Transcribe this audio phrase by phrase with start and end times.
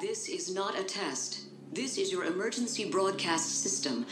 [0.00, 1.40] This is not a test.
[1.72, 4.06] This is your emergency broadcast system.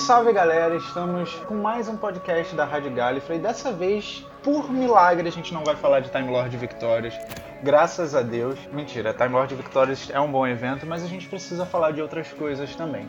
[0.00, 0.74] Salve, galera!
[0.76, 3.38] Estamos com mais um podcast da Rádio Gallifrey.
[3.38, 7.14] Dessa vez, por milagre, a gente não vai falar de Time Lord Victorious.
[7.62, 8.58] Graças a Deus.
[8.72, 12.32] Mentira, Time Lord Victorious é um bom evento, mas a gente precisa falar de outras
[12.32, 13.06] coisas também.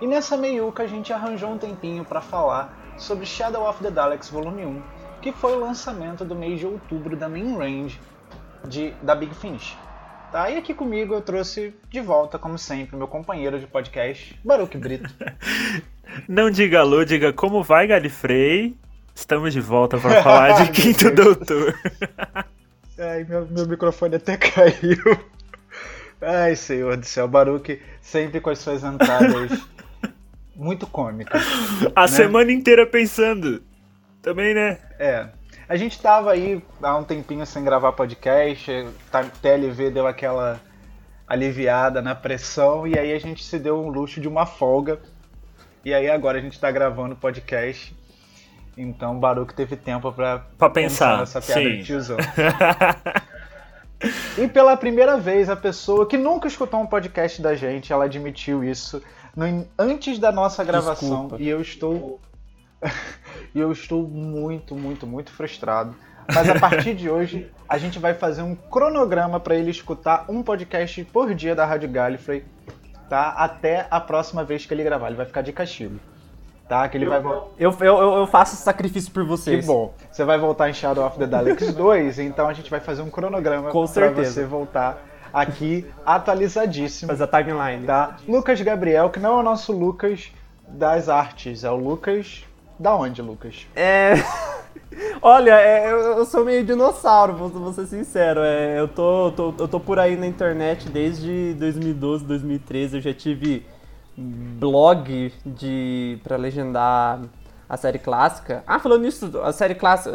[0.00, 4.28] E nessa meiuca a gente arranjou um tempinho para falar sobre Shadow of the Daleks
[4.28, 4.82] Volume 1,
[5.22, 7.98] que foi o lançamento do mês de outubro da main range
[8.68, 9.74] de, da Big Finish.
[10.30, 10.50] Tá?
[10.50, 15.08] E aqui comigo eu trouxe de volta, como sempre, meu companheiro de podcast, Baruch Brito.
[16.28, 18.76] Não diga alô, diga como vai, Galifrey.
[19.14, 21.74] Estamos de volta para falar de Quinto Doutor.
[22.98, 25.18] Ai, meu, meu microfone até caiu.
[26.20, 29.60] Ai, senhor do céu, Baruch sempre com as suas entradas
[30.54, 31.42] muito cômicas.
[31.94, 32.08] A né?
[32.08, 33.62] semana inteira pensando.
[34.22, 34.78] Também, né?
[34.98, 35.28] É.
[35.68, 40.60] A gente tava aí há um tempinho sem gravar podcast, tá- TLV deu aquela
[41.26, 45.00] aliviada na pressão e aí a gente se deu um luxo de uma folga.
[45.86, 47.94] E aí agora a gente tá gravando podcast.
[48.76, 51.76] Então o Baruch teve tempo pra, Pra pensar, nessa piada sim.
[51.76, 52.16] de tiozão.
[54.36, 58.62] E pela primeira vez, a pessoa que nunca escutou um podcast da gente, ela admitiu
[58.62, 59.02] isso
[59.34, 61.22] no- antes da nossa gravação.
[61.22, 61.36] Desculpa.
[61.42, 62.20] E eu estou.
[63.54, 65.96] e eu estou muito, muito, muito frustrado.
[66.34, 70.42] Mas a partir de hoje, a gente vai fazer um cronograma para ele escutar um
[70.42, 72.44] podcast por dia da Rádio Gallifrey,
[73.08, 73.30] tá?
[73.30, 75.08] Até a próxima vez que ele gravar.
[75.08, 75.98] Ele vai ficar de castigo.
[76.68, 76.88] Tá?
[76.88, 77.46] Que ele vai voltar.
[77.58, 79.64] Eu, eu, eu- eu faço esse sacrifício por Que vocês.
[79.66, 79.94] bom.
[80.10, 83.10] Você vai voltar em Shadow of the Daleks 2, então a gente vai fazer um
[83.10, 84.32] cronograma Com pra certeza.
[84.32, 84.98] você voltar
[85.32, 87.86] aqui atualizadíssimo, Fazer a timeline.
[87.86, 88.16] tá?
[88.26, 90.32] Lucas Gabriel, que não é o nosso Lucas
[90.66, 92.44] das artes, é o Lucas
[92.78, 93.66] da onde, Lucas?
[93.76, 94.14] É.
[95.20, 98.40] Olha, é, eu, sou meio dinossauro, vou, ser sincero.
[98.40, 102.96] É, eu, tô, tô- eu tô por aí na internet desde 2012, 2013.
[102.96, 103.64] Eu já tive
[104.16, 107.20] blog de para legendar
[107.68, 108.62] a série clássica.
[108.66, 110.14] Ah, falando nisso, a série clássica.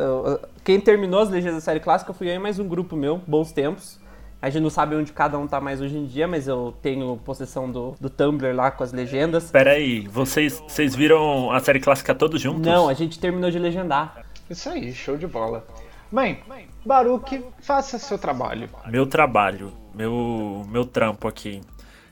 [0.63, 3.51] Quem terminou as legendas da série clássica fui eu e mais um grupo meu, bons
[3.51, 3.99] tempos.
[4.41, 7.15] A gente não sabe onde cada um tá mais hoje em dia, mas eu tenho
[7.23, 9.51] possessão do, do Tumblr lá com as legendas.
[9.51, 12.65] Pera aí, vocês, vocês viram a série clássica todos juntos?
[12.65, 14.20] Não, a gente terminou de legendar.
[14.51, 15.65] Isso aí, show de bola.
[16.11, 16.43] Bem,
[16.85, 18.67] Baruque, faça seu trabalho.
[18.87, 21.61] Meu trabalho, meu, meu trampo aqui.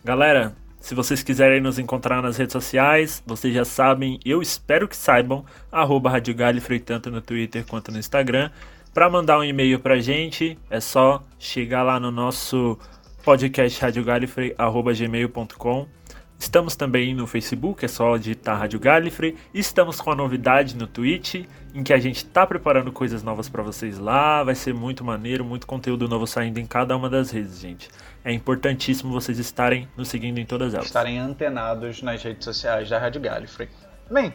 [0.05, 4.95] Galera, se vocês quiserem nos encontrar nas redes sociais, vocês já sabem, eu espero que
[4.95, 8.49] saibam, arroba Rádio Galifrey, tanto no Twitter quanto no Instagram.
[8.93, 12.79] Para mandar um e-mail pra gente, é só chegar lá no nosso
[13.21, 15.98] podcast radiogalifrey.gmail.com.
[16.39, 19.35] Estamos também no Facebook, é só digitar Rádio Galifrey.
[19.53, 21.45] Estamos com a novidade no Twitch,
[21.75, 24.41] em que a gente tá preparando coisas novas para vocês lá.
[24.41, 27.89] Vai ser muito maneiro, muito conteúdo novo saindo em cada uma das redes, gente.
[28.23, 30.85] É importantíssimo vocês estarem nos seguindo em todas elas.
[30.85, 33.67] estarem antenados nas redes sociais da Rádio Gallifrey.
[34.09, 34.33] Bem,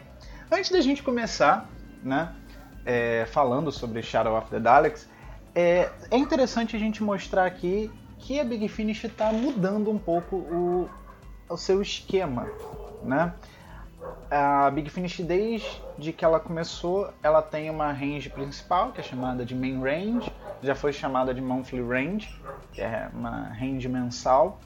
[0.51, 1.67] antes da gente começar,
[2.03, 2.29] né,
[2.85, 5.09] é, falando sobre Shadow of the Daleks,
[5.55, 7.89] é, é interessante a gente mostrar aqui
[8.19, 10.89] que a Big Finish está mudando um pouco o,
[11.49, 12.47] o seu esquema,
[13.03, 13.33] né?
[14.29, 19.45] A Big Finish, desde que ela começou, ela tem uma range principal, que é chamada
[19.45, 22.41] de Main Range, já foi chamada de Monthly Range,
[22.71, 24.59] que é uma range mensal,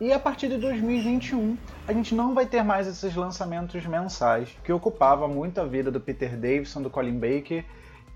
[0.00, 4.72] e a partir de 2021, a gente não vai ter mais esses lançamentos mensais, que
[4.72, 7.66] ocupava muito a vida do Peter Davison, do Colin Baker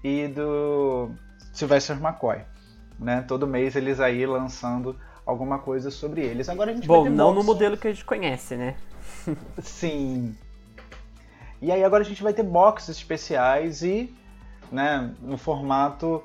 [0.03, 1.11] e do
[1.53, 2.41] Sylvester McCoy.
[2.99, 3.21] Né?
[3.29, 6.49] Todo mês eles aí lançando alguma coisa sobre eles.
[6.49, 8.77] Agora a gente vai Bom, ter não no modelo que a gente conhece, né?
[9.63, 10.37] Sim.
[11.61, 14.15] E aí agora a gente vai ter boxes especiais e,
[14.71, 16.23] né, no formato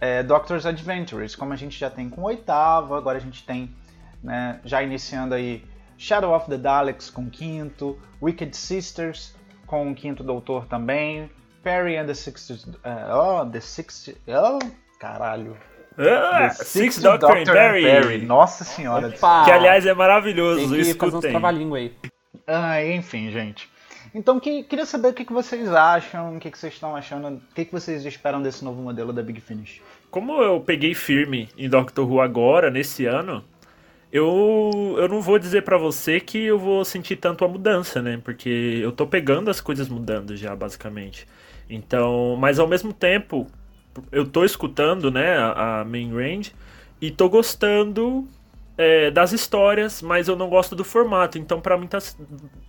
[0.00, 3.74] é, Doctor's Adventures, como a gente já tem com oitavo, agora a gente tem,
[4.22, 5.64] né, já iniciando aí
[5.98, 9.34] Shadow of the Daleks com quinto, Wicked Sisters
[9.66, 11.28] com o quinto doutor também,
[11.62, 14.58] Perry and the Sixth, é, oh, the Sixth, oh,
[15.00, 15.56] caralho.
[15.98, 18.18] Ah, Six Doctor, and Barry.
[18.18, 19.08] Nossa senhora.
[19.08, 19.44] Opa!
[19.44, 21.76] Que aliás é tem maravilhoso, que fazer uns escutem.
[21.76, 21.92] aí.
[22.46, 23.68] Ah, enfim, gente.
[24.14, 27.28] Então, que- queria saber o que, que vocês acham, o que, que vocês estão achando,
[27.28, 29.82] o que, que vocês esperam desse novo modelo da Big Finish.
[30.10, 33.44] Como eu peguei firme em Doctor Who agora, nesse ano,
[34.12, 38.18] eu, eu não vou dizer para você que eu vou sentir tanto a mudança, né?
[38.24, 41.26] Porque eu tô pegando as coisas mudando já, basicamente.
[41.68, 43.46] Então, mas ao mesmo tempo,
[44.10, 46.52] eu tô escutando, né, a, a main range
[47.00, 48.26] e tô gostando
[48.78, 51.38] é, das histórias, mas eu não gosto do formato.
[51.38, 51.98] Então, para mim, tá,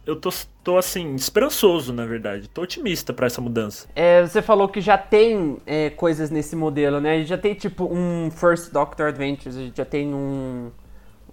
[0.06, 0.30] eu tô,
[0.64, 2.48] tô, assim, esperançoso, na verdade.
[2.50, 3.88] Tô otimista para essa mudança.
[3.96, 7.24] É, você falou que já tem é, coisas nesse modelo, né?
[7.24, 10.72] Já tem, tipo, um First Doctor Adventures, já tem um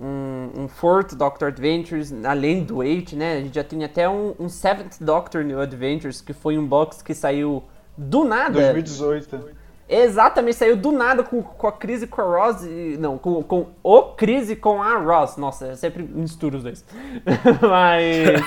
[0.00, 3.38] um, um Fourth Doctor Adventures, além do Eight, né?
[3.38, 7.02] A gente já tem até um, um Seventh Doctor New Adventures, que foi um box
[7.02, 7.62] que saiu
[7.96, 8.60] do nada.
[8.60, 9.63] 2018.
[9.88, 12.62] Exatamente, saiu do nada com, com a crise com a Ross.
[12.98, 15.36] Não, com, com o crise com a Ross.
[15.36, 16.84] Nossa, eu sempre misturo os dois.
[17.60, 18.42] Mas.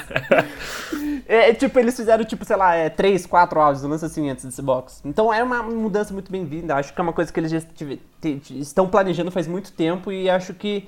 [1.28, 4.62] é, tipo, eles fizeram, tipo, sei lá, é, três, quatro áudios, lança assim antes desse
[4.62, 5.02] box.
[5.06, 6.76] Então é uma mudança muito bem-vinda.
[6.76, 7.60] Acho que é uma coisa que eles já
[8.60, 10.88] estão planejando faz muito tempo e acho que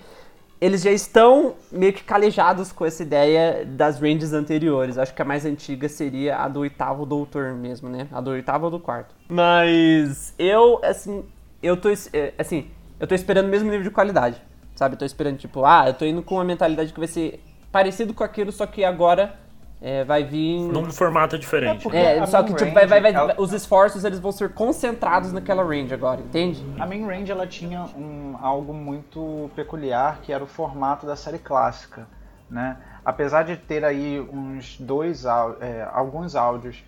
[0.62, 4.98] eles já estão meio que calejados com essa ideia das ranges anteriores.
[4.98, 8.08] Acho que a mais antiga seria a do oitavo doutor mesmo, né?
[8.12, 9.16] A do oitavo ou do quarto.
[9.30, 11.24] Mas eu, assim,
[11.64, 12.68] eu tô, é, assim,
[13.00, 14.42] eu tô esperando o mesmo nível de qualidade,
[14.76, 14.96] sabe?
[14.96, 17.42] Eu tô esperando, tipo, ah, eu tô indo com uma mentalidade que vai ser
[17.72, 19.40] parecido com aquilo, só que agora
[19.81, 20.60] é, vai vir.
[20.60, 21.88] Num formato diferente.
[21.96, 23.36] É, é só que tipo, vai, vai, vai, ela...
[23.38, 26.64] os esforços eles vão ser concentrados naquela range agora, entende?
[26.80, 31.40] A main range ela tinha um, algo muito peculiar que era o formato da série
[31.40, 32.08] clássica,
[32.50, 32.78] né?
[33.06, 36.84] Apesar de ter aí uns dois é, alguns áudios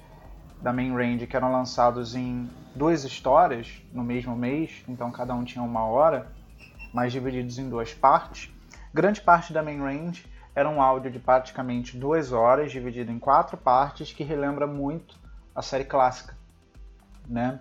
[0.62, 5.44] da main range que eram lançados em duas histórias no mesmo mês, então cada um
[5.44, 6.28] tinha uma hora,
[6.94, 8.52] mas divididos em duas partes.
[8.94, 13.58] Grande parte da main range era um áudio de praticamente duas horas, dividido em quatro
[13.58, 15.16] partes, que relembra muito
[15.56, 16.36] a série clássica,
[17.28, 17.60] né?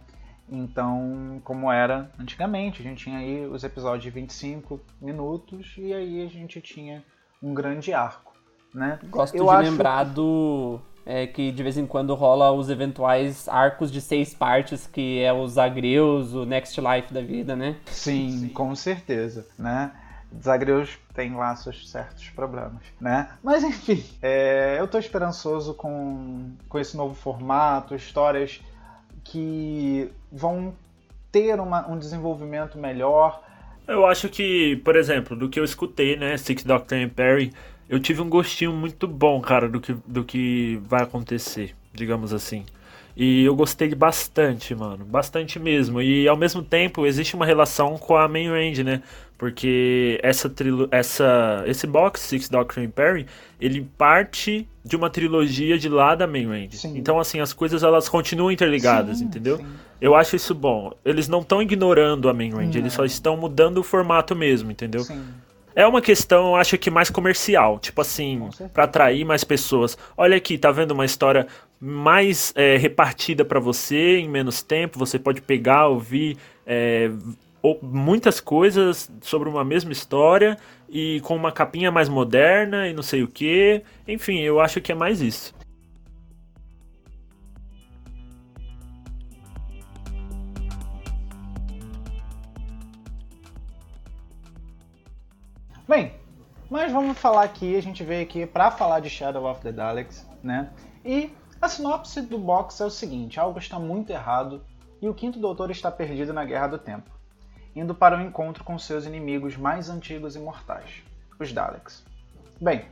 [0.48, 6.26] Então, como era antigamente, a gente tinha aí os episódios de 25 minutos e aí
[6.26, 7.04] a gente tinha
[7.40, 8.32] um grande arco,
[8.74, 8.98] né?
[9.08, 9.70] Gosto Eu de acho...
[9.70, 10.80] lembrar do...
[11.06, 15.32] É, que de vez em quando rola os eventuais arcos de seis partes, que é
[15.32, 17.76] os Agreus, o Next Life da vida, né?
[17.86, 18.48] Sim, Sim.
[18.50, 19.92] com certeza, né?
[20.32, 23.30] Desagreus tem lá seus certos problemas, né?
[23.42, 28.60] Mas enfim, é, eu estou esperançoso com, com esse novo formato, histórias
[29.24, 30.74] que vão
[31.30, 33.42] ter uma, um desenvolvimento melhor.
[33.86, 37.52] Eu acho que, por exemplo, do que eu escutei, né, Six Doctor and Perry,
[37.88, 42.64] eu tive um gostinho muito bom, cara, do que, do que vai acontecer, digamos assim.
[43.16, 45.04] E eu gostei bastante, mano.
[45.04, 46.00] Bastante mesmo.
[46.00, 49.02] E ao mesmo tempo existe uma relação com a main range, né?
[49.40, 50.52] Porque essa,
[50.90, 53.24] essa esse box, Six Doctor and Perry,
[53.58, 56.76] ele parte de uma trilogia de lá da main range.
[56.76, 56.92] Sim.
[56.94, 59.56] Então, assim, as coisas elas continuam interligadas, sim, entendeu?
[59.56, 59.64] Sim.
[59.98, 60.92] Eu acho isso bom.
[61.02, 65.04] Eles não estão ignorando a main range, eles só estão mudando o formato mesmo, entendeu?
[65.04, 65.24] Sim.
[65.74, 69.96] É uma questão, eu acho que mais comercial, tipo assim, para atrair mais pessoas.
[70.18, 71.46] Olha aqui, tá vendo uma história
[71.80, 74.98] mais é, repartida para você em menos tempo.
[74.98, 77.10] Você pode pegar, ouvir é,
[77.82, 80.56] muitas coisas sobre uma mesma história
[80.88, 83.82] e com uma capinha mais moderna e não sei o que.
[84.06, 85.54] Enfim, eu acho que é mais isso.
[95.86, 96.12] Bem,
[96.70, 100.24] mas vamos falar aqui, a gente veio aqui para falar de Shadow of the Daleks,
[100.40, 100.70] né?
[101.04, 104.64] E a sinopse do box é o seguinte: algo está muito errado
[105.02, 107.10] e o Quinto Doutor está perdido na Guerra do Tempo,
[107.74, 111.02] indo para o um encontro com seus inimigos mais antigos e mortais,
[111.38, 112.04] os Daleks.
[112.60, 112.84] Bem,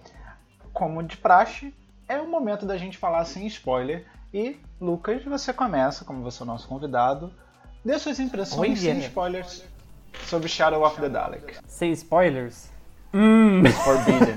[0.73, 1.75] como de praxe,
[2.09, 6.45] é o momento da gente falar sem spoiler e Lucas, você começa, como você é
[6.45, 7.33] o nosso convidado,
[7.85, 9.65] dê suas impressões sem spoilers
[10.27, 11.57] sobre Shadow of the Dalek.
[11.67, 12.71] Sem spoilers?
[13.13, 13.63] Hum.
[13.85, 14.35] Forbidden.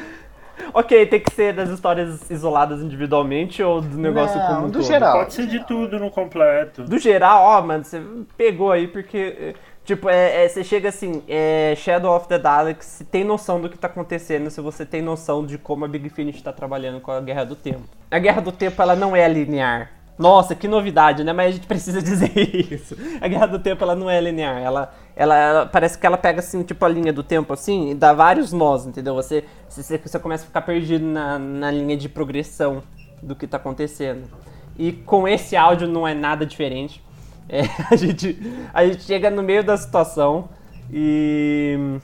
[0.72, 4.84] ok, tem que ser das histórias isoladas individualmente ou do negócio Não, como do todo?
[4.84, 5.18] geral.
[5.18, 6.84] Pode ser de tudo no completo.
[6.84, 8.02] Do geral, ó, mano, você
[8.36, 9.54] pegou aí porque...
[9.84, 13.68] Tipo, é, é, você chega assim, é, Shadow of the Daleks, se tem noção do
[13.68, 17.10] que tá acontecendo, se você tem noção de como a Big Finish tá trabalhando com
[17.10, 17.82] a Guerra do Tempo.
[18.10, 19.90] A Guerra do Tempo, ela não é linear.
[20.18, 21.34] Nossa, que novidade, né?
[21.34, 22.96] Mas a gente precisa dizer isso.
[23.20, 24.58] A Guerra do Tempo, ela não é linear.
[24.58, 27.94] Ela, ela, ela, parece que ela pega, assim, tipo a linha do tempo, assim, e
[27.94, 29.14] dá vários nós, entendeu?
[29.14, 32.82] Você, você, você começa a ficar perdido na, na linha de progressão
[33.22, 34.24] do que tá acontecendo.
[34.78, 37.04] E com esse áudio não é nada diferente.
[37.48, 38.38] É, a, gente,
[38.72, 40.48] a gente chega no meio da situação
[40.92, 41.98] e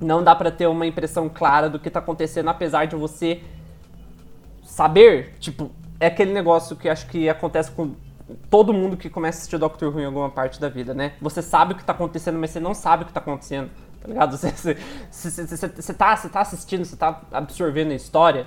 [0.00, 3.42] não dá para ter uma impressão clara do que tá acontecendo, apesar de você
[4.64, 7.94] saber, tipo, é aquele negócio que acho que acontece com
[8.48, 11.12] todo mundo que começa a assistir Doctor Who em alguma parte da vida, né?
[11.20, 13.70] Você sabe o que tá acontecendo, mas você não sabe o que tá acontecendo.
[14.00, 14.36] tá ligado?
[14.38, 14.76] Você, você,
[15.10, 18.46] você, você, tá, você tá assistindo, você tá absorvendo a história,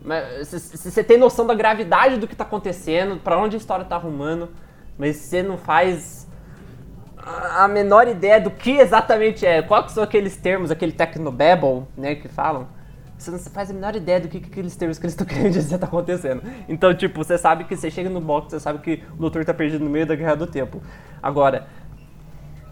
[0.00, 3.84] mas você, você tem noção da gravidade do que tá acontecendo, para onde a história
[3.84, 4.48] tá arrumando,
[4.98, 6.26] mas você não faz
[7.56, 12.28] a menor ideia do que exatamente é, quais são aqueles termos, aquele technobabble, né, que
[12.28, 12.66] falam.
[13.18, 15.52] Você não faz a menor ideia do que, que aqueles termos que eles estão querendo
[15.52, 16.42] dizer tá acontecendo.
[16.68, 19.52] Então, tipo, você sabe que você chega no box, você sabe que o doutor tá
[19.52, 20.80] perdido no meio da guerra do tempo.
[21.20, 21.66] Agora,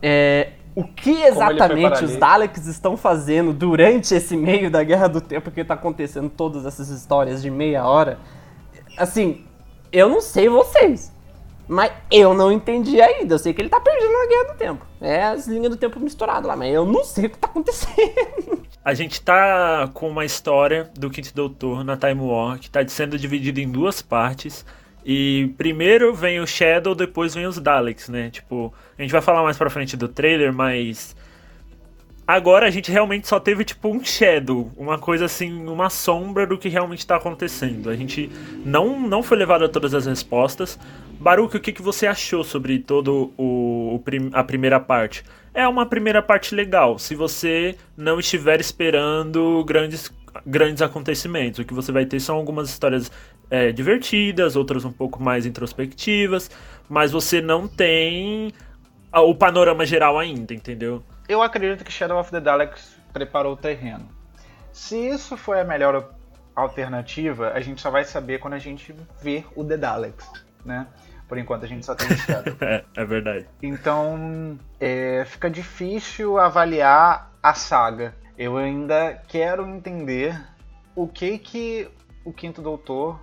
[0.00, 5.50] é, o que exatamente os Daleks estão fazendo durante esse meio da guerra do tempo
[5.50, 8.18] que tá acontecendo todas essas histórias de meia hora?
[8.96, 9.44] Assim,
[9.90, 11.15] eu não sei vocês.
[11.68, 13.34] Mas eu não entendi ainda.
[13.34, 14.86] Eu sei que ele tá perdido na Guerra do Tempo.
[15.00, 18.64] É as linhas do tempo misturadas lá, mas eu não sei o que tá acontecendo.
[18.84, 23.18] A gente tá com uma história do Quinto Doutor na Time War que tá sendo
[23.18, 24.64] dividida em duas partes.
[25.04, 28.30] E primeiro vem o Shadow, depois vem os Daleks, né?
[28.30, 31.16] Tipo, a gente vai falar mais pra frente do trailer, mas.
[32.26, 36.58] Agora a gente realmente só teve tipo um shadow, uma coisa assim, uma sombra do
[36.58, 37.88] que realmente está acontecendo.
[37.88, 38.28] A gente
[38.64, 40.76] não, não foi levado a todas as respostas,
[41.20, 45.24] Baruch, o que, que você achou sobre todo o a primeira parte?
[45.54, 50.12] É uma primeira parte legal, se você não estiver esperando grandes,
[50.46, 51.58] grandes acontecimentos.
[51.58, 53.10] O que você vai ter são algumas histórias
[53.50, 56.50] é, divertidas, outras um pouco mais introspectivas,
[56.88, 58.52] mas você não tem
[59.12, 61.02] o panorama geral ainda, entendeu?
[61.28, 64.06] Eu acredito que Shadow of the Daleks preparou o terreno.
[64.72, 66.10] Se isso foi a melhor
[66.54, 70.30] alternativa, a gente só vai saber quando a gente ver o The Daleks,
[70.64, 70.86] né?
[71.28, 72.54] Por enquanto a gente só tem Shadow.
[72.62, 73.46] é, é verdade.
[73.62, 78.14] Então é, fica difícil avaliar a saga.
[78.38, 80.38] Eu ainda quero entender
[80.94, 81.88] o que que
[82.24, 83.20] o Quinto Doutor,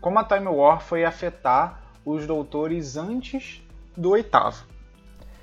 [0.00, 3.62] como a Time War foi afetar os doutores antes
[3.96, 4.64] do oitavo.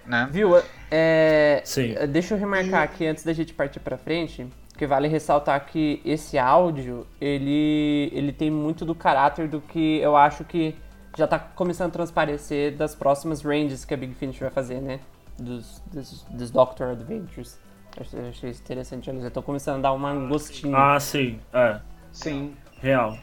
[0.06, 0.28] Né?
[0.32, 0.62] Viu?
[0.92, 1.96] É, Sim.
[2.10, 4.48] Deixa eu remarcar aqui antes da gente partir para frente,
[4.78, 10.16] que vale ressaltar que esse áudio ele, ele tem muito do caráter do que eu
[10.16, 10.76] acho que
[11.18, 15.00] já tá começando a transparecer das próximas ranges que a Big Finish vai fazer, né?
[15.38, 17.60] Dos, dos, dos Doctor Adventures.
[17.96, 20.76] Eu achei isso interessante, eu tô começando a dar uma gostinho.
[20.76, 21.80] Ah, sim, é.
[22.12, 22.56] Sim.
[22.82, 23.18] Real.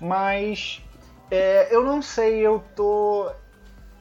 [0.00, 0.82] Mas
[1.30, 3.30] é, eu não sei, eu tô.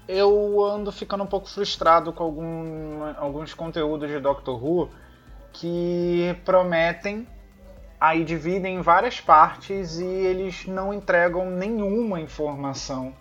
[0.08, 4.90] Eu ando ficando um pouco frustrado com algum, alguns conteúdos de Doctor Who
[5.54, 7.28] que prometem
[8.04, 13.14] aí dividem em várias partes e eles não entregam nenhuma informação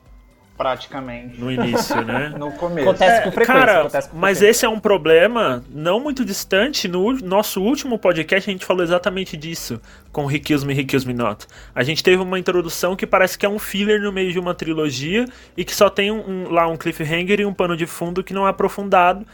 [0.56, 1.40] praticamente.
[1.40, 2.30] No início, né?
[2.36, 2.88] no começo.
[2.88, 3.60] Acontece com frequência.
[3.60, 6.88] Cara, acontece com mas esse é um problema não muito distante.
[6.88, 11.46] No nosso último podcast a gente falou exatamente disso com Rick Me, Rick Me Not.
[11.72, 14.52] A gente teve uma introdução que parece que é um filler no meio de uma
[14.52, 18.24] trilogia e que só tem um, um, lá um cliffhanger e um pano de fundo
[18.24, 19.24] que não é aprofundado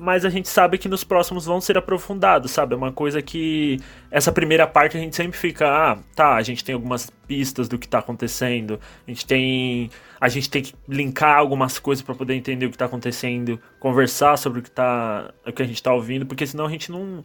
[0.00, 2.72] mas a gente sabe que nos próximos vão ser aprofundados, sabe?
[2.72, 3.78] É uma coisa que
[4.10, 7.78] essa primeira parte a gente sempre fica, ah, tá, a gente tem algumas pistas do
[7.78, 12.32] que tá acontecendo, a gente tem a gente tem que linkar algumas coisas para poder
[12.34, 15.92] entender o que tá acontecendo, conversar sobre o que tá o que a gente tá
[15.92, 17.22] ouvindo, porque senão a gente não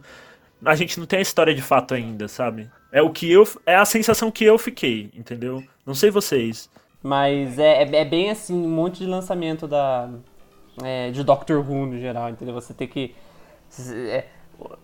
[0.62, 2.70] a gente não tem a história de fato ainda, sabe?
[2.92, 5.64] É o que eu é a sensação que eu fiquei, entendeu?
[5.86, 6.68] Não sei vocês.
[7.02, 10.10] Mas é, é, é bem assim, um monte de lançamento da
[10.82, 12.54] é, de Doctor Who no geral, entendeu?
[12.54, 13.14] Você tem que.
[13.90, 14.24] É,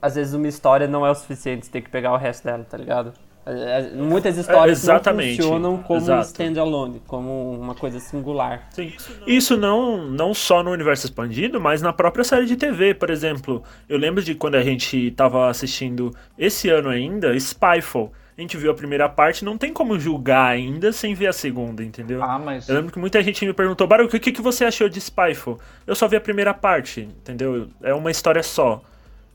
[0.01, 2.65] às vezes uma história não é o suficiente, você tem que pegar o resto dela,
[2.69, 3.13] tá ligado?
[3.45, 6.27] É, é, muitas histórias é, não funcionam como Exato.
[6.27, 8.69] standalone, como uma coisa singular.
[8.71, 8.93] Sim.
[9.27, 13.63] Isso não, não só no universo expandido, mas na própria série de TV, por exemplo.
[13.89, 18.71] Eu lembro de quando a gente estava assistindo esse ano ainda, Spyfall a gente viu
[18.71, 22.23] a primeira parte, não tem como julgar ainda sem ver a segunda, entendeu?
[22.23, 22.69] Ah, mas...
[22.69, 25.59] Eu lembro que muita gente me perguntou, Baruch, o que, que você achou de Spyfall?
[25.87, 27.69] Eu só vi a primeira parte, entendeu?
[27.83, 28.83] É uma história só.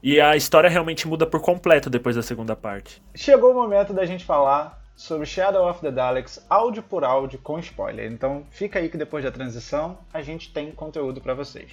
[0.04, 3.02] E a história realmente muda por completo depois da segunda parte.
[3.16, 7.58] Chegou o momento da gente falar sobre Shadow of the Daleks, áudio por áudio, com
[7.60, 8.12] spoiler.
[8.12, 11.72] Então fica aí que depois da transição a gente tem conteúdo para vocês.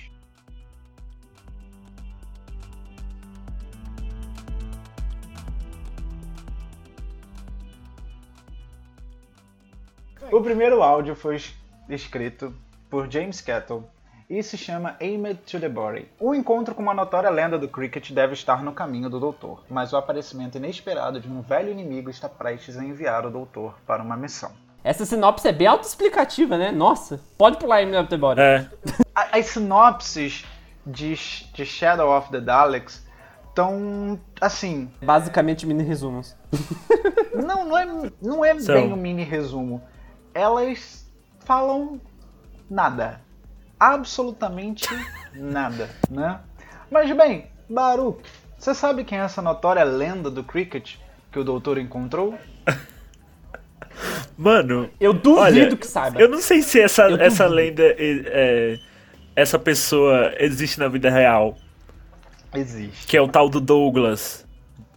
[10.33, 11.41] O primeiro áudio foi
[11.89, 12.55] escrito
[12.89, 13.85] por James Kettle
[14.29, 16.09] e se chama Aimed to the Body.
[16.19, 19.93] O encontro com uma notória lenda do cricket deve estar no caminho do Doutor, mas
[19.93, 24.17] o aparecimento inesperado de um velho inimigo está prestes a enviar o Doutor para uma
[24.17, 24.51] missão.
[24.83, 26.73] Essa sinopse é bem autoexplicativa, né?
[26.73, 28.41] Nossa, pode pular Aimed to the Body.
[28.41, 28.69] É.
[29.15, 30.45] As sinopses
[30.87, 31.15] de,
[31.53, 33.07] de Shadow of the Daleks
[33.49, 34.91] estão assim.
[35.03, 36.35] Basicamente mini resumos.
[37.35, 39.83] não, não é, não é bem um mini resumo
[40.35, 41.07] elas
[41.45, 42.01] falam
[42.69, 43.21] nada.
[43.79, 44.89] Absolutamente
[45.35, 46.41] nada, né?
[46.91, 48.23] Mas bem, Baruch,
[48.59, 50.97] Você sabe quem é essa notória lenda do cricket
[51.33, 52.39] que o doutor encontrou?
[54.37, 56.21] Mano, Eu duvido olha, que saiba.
[56.21, 57.55] eu não sei se essa, Eu essa duvido.
[57.55, 57.95] lenda, é,
[58.27, 58.79] é,
[59.37, 61.57] essa pessoa existe na vida real,
[62.53, 63.07] Existe.
[63.07, 64.45] que é o tal do Douglas.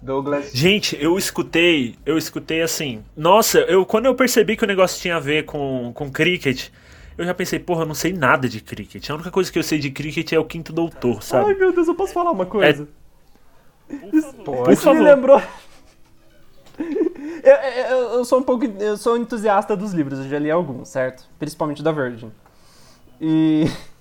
[0.01, 0.51] Douglas.
[0.53, 3.03] Gente, eu escutei, eu escutei assim.
[3.15, 6.69] Nossa, eu quando eu percebi que o negócio tinha a ver com, com cricket,
[7.17, 9.09] eu já pensei, porra, eu não sei nada de cricket.
[9.09, 11.55] A única coisa que eu sei de cricket é o quinto doutor, Ai, sabe?
[11.55, 12.87] meu Deus, eu posso falar uma coisa?
[14.45, 15.01] Por Isso me favor.
[15.03, 15.41] lembrou.
[17.43, 18.65] Eu, eu, eu sou um pouco.
[18.65, 21.23] Eu sou entusiasta dos livros, eu já li alguns, certo?
[21.39, 22.29] Principalmente da Virgin.
[23.21, 23.65] E.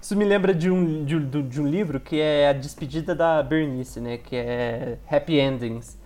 [0.00, 4.00] Isso me lembra de um, de, de um livro que é A Despedida da Bernice,
[4.00, 4.18] né?
[4.18, 5.98] Que é Happy Endings.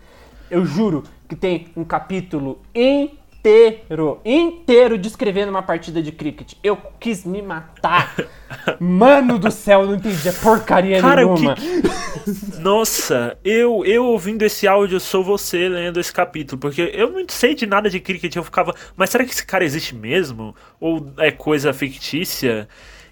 [0.51, 6.55] Eu juro que tem um capítulo inteiro, inteiro descrevendo uma partida de cricket.
[6.63, 8.15] Eu quis me matar.
[8.79, 11.55] Mano do céu, eu não entendi a porcaria Cara, o nenhuma.
[11.55, 12.61] que.
[12.61, 17.55] Nossa, eu, eu ouvindo esse áudio sou você lendo esse capítulo, porque eu não sei
[17.55, 20.55] de nada de cricket, eu ficava, mas será que esse cara existe mesmo?
[20.81, 22.69] Ou é coisa fictícia?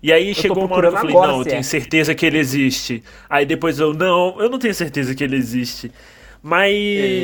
[0.07, 1.63] E aí tô chegou uma hora que eu falei, agora não, eu se tenho é.
[1.63, 3.03] certeza que ele existe.
[3.29, 5.91] Aí depois eu, não, eu não tenho certeza que ele existe.
[6.43, 6.71] Mas,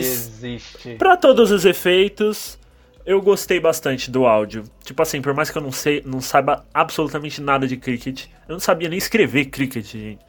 [0.06, 0.94] Existe.
[0.94, 2.58] pra todos os efeitos,
[3.04, 4.64] eu gostei bastante do áudio.
[4.82, 8.54] Tipo assim, por mais que eu não sei, não saiba absolutamente nada de cricket, eu
[8.54, 10.20] não sabia nem escrever cricket, gente.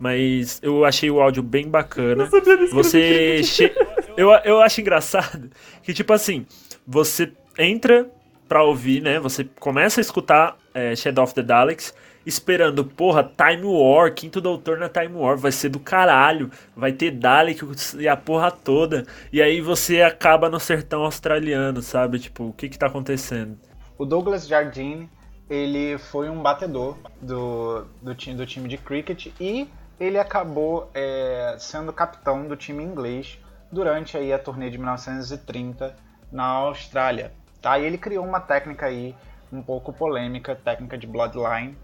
[0.00, 2.24] Mas eu achei o áudio bem bacana.
[2.24, 3.42] Não sabia nem escrever Você.
[3.44, 3.72] che-
[4.16, 5.48] Eu, eu acho engraçado
[5.84, 6.44] que, tipo assim,
[6.84, 8.10] você entra
[8.48, 9.20] pra ouvir, né?
[9.20, 14.78] Você começa a escutar é, Shadow of the Daleks, esperando, porra, Time War, Quinto Doutor
[14.78, 17.60] na Time War, vai ser do caralho, vai ter Dalek
[17.98, 19.06] e a porra toda.
[19.32, 22.18] E aí você acaba no sertão australiano, sabe?
[22.18, 23.58] Tipo, o que que tá acontecendo?
[23.98, 25.10] O Douglas Jardine,
[25.48, 31.56] ele foi um batedor do, do, time, do time de cricket e ele acabou é,
[31.58, 33.38] sendo capitão do time inglês
[33.70, 35.94] durante aí a turnê de 1930
[36.32, 37.32] na Austrália.
[37.60, 37.78] Tá?
[37.78, 39.14] E ele criou uma técnica aí
[39.52, 41.76] um pouco polêmica, técnica de bloodline,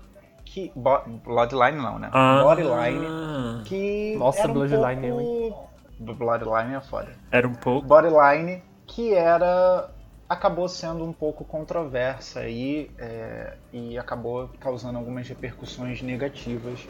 [0.44, 2.08] que bo- bloodline não, né?
[2.12, 2.40] Ah.
[2.42, 3.06] Bodyline,
[3.64, 5.70] que Nossa, era um Bloodline é pouco...
[5.98, 7.08] Bloodline é foda.
[7.30, 7.86] Era um pouco.
[7.86, 9.90] Bodyline, que era
[10.28, 16.80] acabou sendo um pouco controversa aí é, e acabou causando algumas repercussões negativas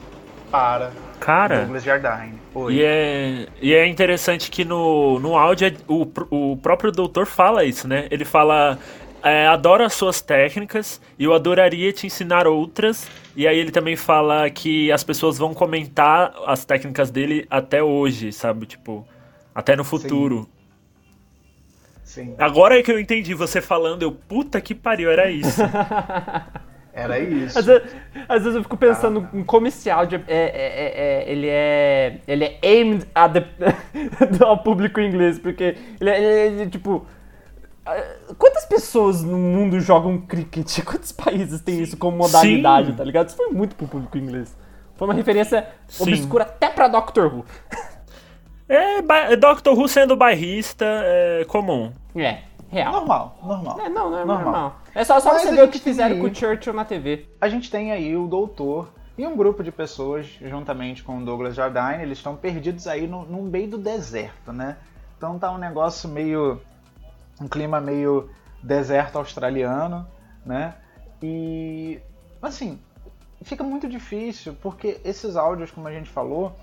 [0.50, 1.59] para Cara.
[1.61, 2.38] Douglas Jardine.
[2.55, 2.74] Oi.
[2.74, 6.07] E é, e é interessante que no, no áudio é- o,
[6.53, 8.07] o próprio doutor fala isso, né?
[8.11, 8.79] Ele fala.
[9.26, 13.10] É, adoro as suas técnicas e eu adoraria te ensinar outras.
[13.34, 18.32] E aí ele também fala que as pessoas vão comentar as técnicas dele até hoje,
[18.32, 18.66] sabe?
[18.66, 19.04] Tipo,
[19.52, 20.48] até no futuro.
[22.04, 25.60] Sim, Agora é que eu entendi você falando, eu, puta que pariu, era isso.
[26.94, 27.58] era isso.
[27.58, 27.96] Às vezes,
[28.28, 32.20] às vezes eu fico pensando em como esse áudio é, é- é- é- ele é
[32.28, 33.44] ele é aimed at the,
[34.46, 37.15] ao público inglês, porque ele é, ele é, tipo ah,
[38.38, 40.83] quantas pessoas no mundo jogam cricket?
[40.85, 42.96] Quantos países tem isso como modalidade, Sim.
[42.96, 43.29] tá ligado?
[43.29, 44.57] Isso foi muito pro público inglês.
[44.96, 46.05] Foi uma referência Sim.
[46.05, 47.44] obscura até pra Doctor Who.
[48.68, 51.92] é, ba- Doctor Who sendo bairrista é comum.
[52.16, 52.92] É, real.
[52.92, 53.81] Normal, normal.
[53.81, 54.44] É, não, não é Normal.
[54.44, 54.77] normal.
[54.94, 57.27] É só, só Mas você ver o que fizeram aí- com o Churchill na TV.
[57.40, 61.55] A gente tem aí o doutor e um grupo de pessoas, juntamente com o Douglas
[61.55, 64.77] Jardine, eles estão perdidos aí no, no meio do deserto, né?
[65.16, 66.61] Então tá um negócio meio.
[67.40, 68.31] Um clima meio
[68.62, 70.07] deserto australiano,
[70.44, 70.75] né?
[71.22, 72.01] E.
[72.42, 72.79] assim,
[73.42, 76.57] fica muito difícil, porque esses áudios, como a gente falou,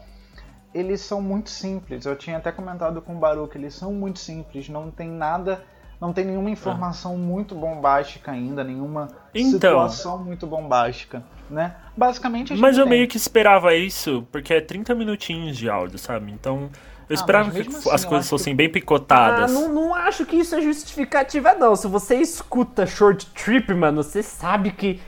[0.74, 2.06] eles são muito simples.
[2.06, 5.64] Eu tinha até comentado com o Baruch, eles são muito simples, não tem nada.
[6.02, 9.52] Não tem nenhuma informação muito bombástica ainda, nenhuma Então.
[9.52, 11.78] situação muito bombástica, né?
[11.96, 15.70] Basicamente a gente Mas eu tem- meio que esperava isso, porque é 30 minutinhos de
[15.70, 16.30] áudio, sabe?
[16.30, 16.70] Então,
[17.10, 19.52] eu esperava mas que as assim, eu coisas fossem bem picotadas.
[19.52, 21.76] Ah, não, não acho que isso é justificativa, não.
[21.76, 25.02] Se você escuta Short Trip, mano, você sabe que.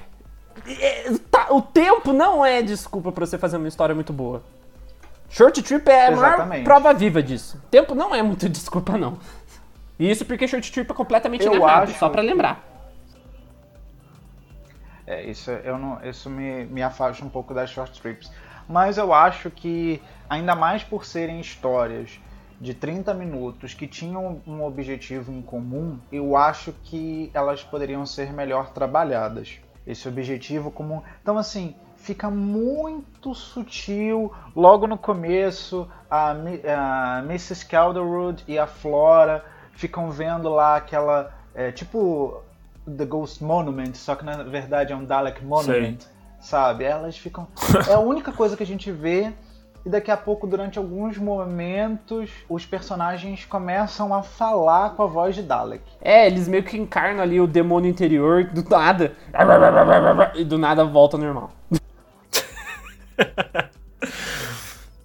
[0.68, 4.44] é, tá- o tempo não é desculpa pra você fazer uma história muito boa.
[5.30, 7.62] Short Trip é a maior prova viva disso.
[7.72, 9.18] Tempo não é muito desculpa, não.
[9.98, 12.64] E Isso porque Short Trip é completamente Eu narrado, acho só pra que- lembrar.
[15.08, 18.32] É, isso, eu não, isso me, me afasta um pouco das short trips.
[18.68, 22.20] Mas eu acho que, ainda mais por serem histórias
[22.60, 28.32] de 30 minutos que tinham um objetivo em comum, eu acho que elas poderiam ser
[28.32, 29.60] melhor trabalhadas.
[29.86, 31.02] Esse objetivo comum.
[31.22, 34.32] Então, assim, fica muito sutil.
[34.56, 37.66] Logo no começo, a, a Mrs.
[37.66, 41.34] Calderwood e a Flora ficam vendo lá aquela.
[41.54, 42.42] é, tipo
[42.86, 45.98] The Ghost Monument, só que na verdade é um Dalek Monument,
[46.40, 46.84] sabe?
[46.84, 47.48] Elas ficam.
[47.90, 49.34] É a única coisa que a gente vê
[49.86, 55.36] e daqui a pouco, durante alguns momentos, os personagens começam a falar com a voz
[55.36, 55.84] de Dalek.
[56.02, 59.14] É, eles meio que encarnam ali o demônio interior do nada.
[60.36, 61.52] E do nada volta ao normal.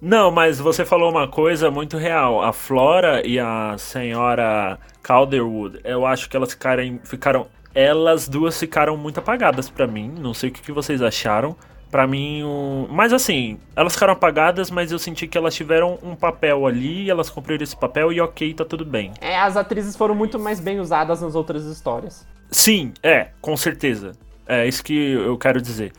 [0.01, 2.41] Não, mas você falou uma coisa muito real.
[2.41, 8.97] A Flora e a senhora Calderwood, eu acho que elas ficaram, ficaram elas duas ficaram
[8.97, 10.11] muito apagadas para mim.
[10.19, 11.55] Não sei o que, que vocês acharam.
[11.91, 12.87] Para mim, um...
[12.89, 17.29] mas assim, elas ficaram apagadas, mas eu senti que elas tiveram um papel ali, elas
[17.29, 19.11] cumpriram esse papel e ok, tá tudo bem.
[19.19, 22.25] É, as atrizes foram muito mais bem usadas nas outras histórias.
[22.49, 24.13] Sim, é, com certeza.
[24.47, 25.91] É isso que eu quero dizer.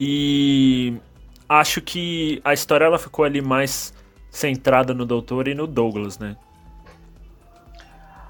[0.00, 0.96] E
[1.46, 3.92] acho que a história ela ficou ali mais
[4.30, 6.36] centrada no Doutor e no Douglas, né?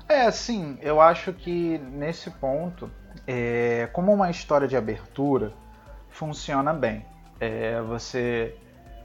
[0.09, 2.91] É, sim, eu acho que nesse ponto,
[3.27, 5.53] é, como uma história de abertura,
[6.17, 7.05] funciona bem.
[7.39, 8.57] É, você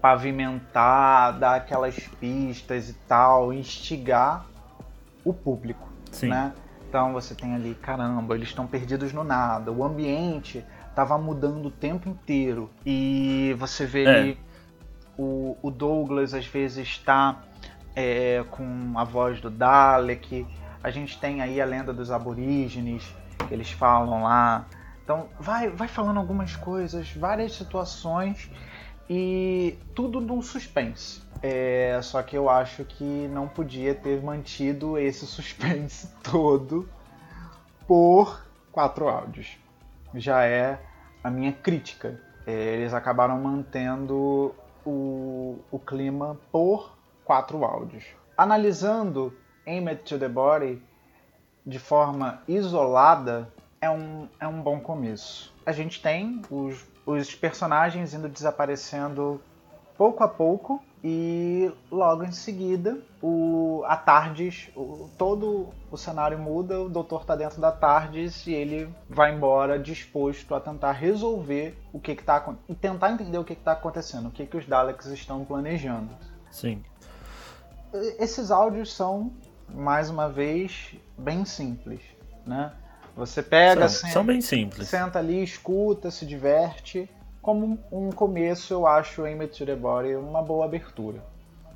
[0.02, 4.46] pavimentar, dar aquelas pistas e tal, instigar
[5.24, 6.30] o público, Sim.
[6.30, 6.54] né?
[6.90, 11.72] Então você tem ali, caramba, eles estão perdidos no nada, o ambiente estava mudando o
[11.72, 14.10] tempo inteiro e você vê É.
[14.10, 14.40] ali
[15.18, 17.44] o, o Douglas às vezes está
[17.96, 20.46] é, com a voz do Dalek,
[20.84, 23.14] a gente tem aí a lenda dos aborígenes
[23.48, 24.66] que eles falam lá.
[25.04, 28.50] Então vai, vai falando algumas coisas, várias situações
[29.10, 31.22] e tudo num suspense.
[31.42, 36.88] É, só que eu acho que não podia ter mantido esse suspense todo
[37.88, 39.58] por quatro áudios.
[40.14, 40.80] Já é
[41.24, 42.20] a minha crítica.
[42.46, 48.06] É, eles acabaram mantendo o, o clima por quatro áudios.
[48.38, 49.34] Analisando
[49.68, 50.82] Aimed to the Body
[51.66, 55.54] de forma isolada é um, é um bom começo.
[55.66, 59.42] A gente tem os, os personagens indo desaparecendo
[59.98, 66.80] pouco a pouco e logo em seguida o, a Tardes, o, todo o cenário muda,
[66.80, 72.00] o doutor está dentro da Tardes e ele vai embora disposto a tentar resolver o
[72.00, 75.44] que está e tentar entender o que está acontecendo, o que, que os Daleks estão
[75.44, 76.16] planejando.
[76.52, 76.84] Sim.
[78.20, 79.32] Esses áudios são,
[79.68, 82.02] mais uma vez, bem simples,
[82.46, 82.72] né?
[83.16, 84.88] Você pega, São, senta, são bem simples.
[84.88, 87.10] senta ali, escuta, se diverte.
[87.42, 91.24] Como um começo, eu acho Aim to the Body uma boa abertura.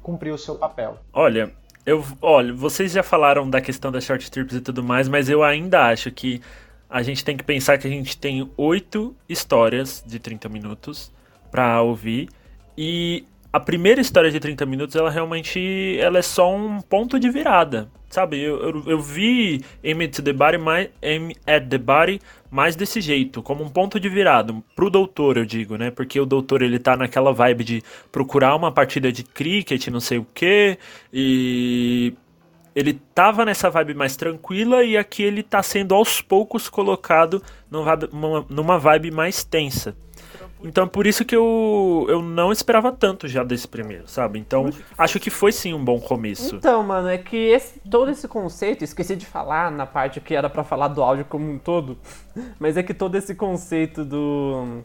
[0.02, 1.00] Cumpriu o seu papel.
[1.12, 1.52] Olha,
[1.86, 5.44] eu, olha, vocês já falaram da questão das short trips e tudo mais, mas eu
[5.44, 6.42] ainda acho que
[6.90, 11.12] a gente tem que pensar que a gente tem oito histórias de 30 minutos
[11.52, 12.30] pra ouvir
[12.78, 17.30] e a primeira história de 30 minutos, ela realmente ela é só um ponto de
[17.30, 18.38] virada, sabe?
[18.38, 22.20] Eu, eu, eu vi Aim at the Body mais, Aim at the Body
[22.52, 25.90] mais desse jeito, como um ponto de virada, pro doutor, eu digo, né?
[25.90, 30.18] Porque o doutor, ele tá naquela vibe de procurar uma partida de cricket, não sei
[30.18, 30.78] o quê,
[31.14, 32.14] e
[32.76, 37.42] ele tava nessa vibe mais tranquila e aqui ele tá sendo aos poucos colocado
[37.72, 39.96] numa numa vibe mais tensa.
[40.64, 44.40] Então por isso que eu, eu não esperava tanto já desse primeiro, sabe?
[44.40, 46.56] Então acho que foi sim um bom começo.
[46.56, 50.50] Então, mano, é que esse- todo esse conceito, esqueci de falar na parte que era
[50.50, 51.98] pra falar do áudio como um todo,
[52.60, 54.82] mas é que todo esse conceito do.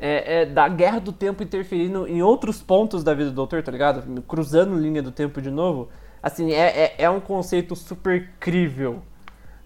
[0.00, 3.72] É, é da guerra do tempo interferindo em outros pontos da vida do doutor, tá
[3.72, 4.22] ligado?
[4.22, 5.88] Cruzando linha do tempo de novo.
[6.22, 9.02] Assim, é, é, é um conceito super crível.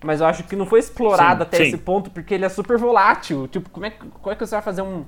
[0.02, 1.62] Mas eu acho que não foi explorado Sim, até sim.
[1.64, 3.46] esse ponto, porque ele é super volátil.
[3.48, 5.04] Tipo, como é, que- como é que você vai fazer um,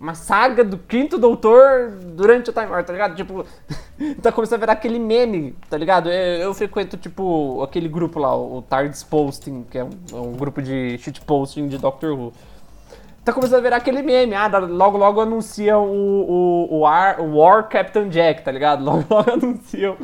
[0.00, 3.14] uma saga do quinto doutor durante o Time War, tá ligado?
[3.14, 3.44] Tipo,
[4.20, 6.10] tá começando a virar aquele meme, tá ligado?
[6.10, 10.32] Eu, eu frequento, tipo, aquele grupo lá, o TARDIS Posting, que é um, é um
[10.32, 12.32] grupo de shitposting de Doctor Who.
[13.24, 17.36] Tá começando a virar aquele meme, ah, logo logo anunciam o, o, o, Ar, o
[17.38, 18.82] War Captain Jack, tá ligado?
[18.84, 19.96] Logo logo anunciam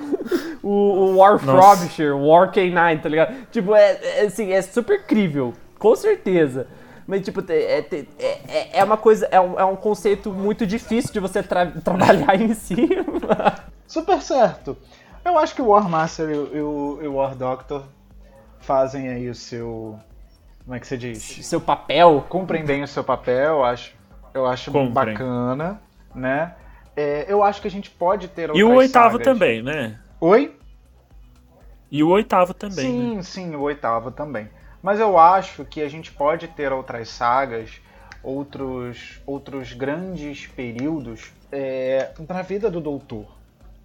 [0.62, 1.37] o, o War.
[1.40, 3.35] Frobisher, o War K9, tá ligado?
[3.50, 6.68] Tipo, é, é, assim, é super crível, com certeza.
[7.09, 10.31] Mas, tipo, te- é, te- é, é- é uma coisa, é um, é um conceito
[10.31, 12.87] muito difícil de você tra- trabalhar em cima.
[13.87, 14.76] Super certo.
[15.24, 17.83] Eu acho que o War Master e o, e o- e o War Doctor
[18.61, 19.98] fazem aí o seu.
[20.68, 21.22] Como é que se diz?
[21.46, 22.26] Seu papel.
[22.28, 23.94] Cumprem bem o seu papel, eu acho,
[24.35, 25.81] eu acho bacana,
[26.14, 26.54] né?
[26.94, 29.24] É, eu acho que a gente pode ter E o oitavo sagas.
[29.24, 29.98] também, né?
[30.20, 30.54] Oi?
[31.90, 33.22] E o oitavo também, sim, né?
[33.22, 34.50] sim, o oitavo também.
[34.83, 37.81] Mas eu acho que a gente pode ter outras sagas,
[38.22, 43.24] outros, outros grandes períodos é, na vida do doutor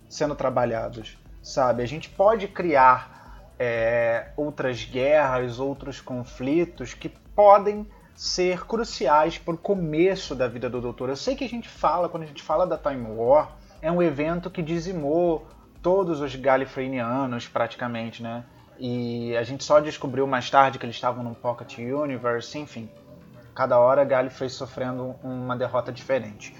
[0.09, 1.81] sendo trabalhados, sabe?
[1.81, 3.22] A gente pode criar
[3.65, 10.81] é, outras guerras, outros conflitos que podem ser cruciais para o começo da vida do
[10.81, 11.07] doutor.
[11.07, 14.01] Eu sei que a gente fala, quando a gente fala da Time War, é um
[14.03, 15.47] evento que dizimou
[15.81, 18.43] todos os galifrenianos praticamente, né?
[18.77, 22.89] E a gente só descobriu mais tarde que eles estavam num Pocket Universe, enfim.
[23.55, 26.53] Cada hora Gallifrey sofrendo uma derrota diferente.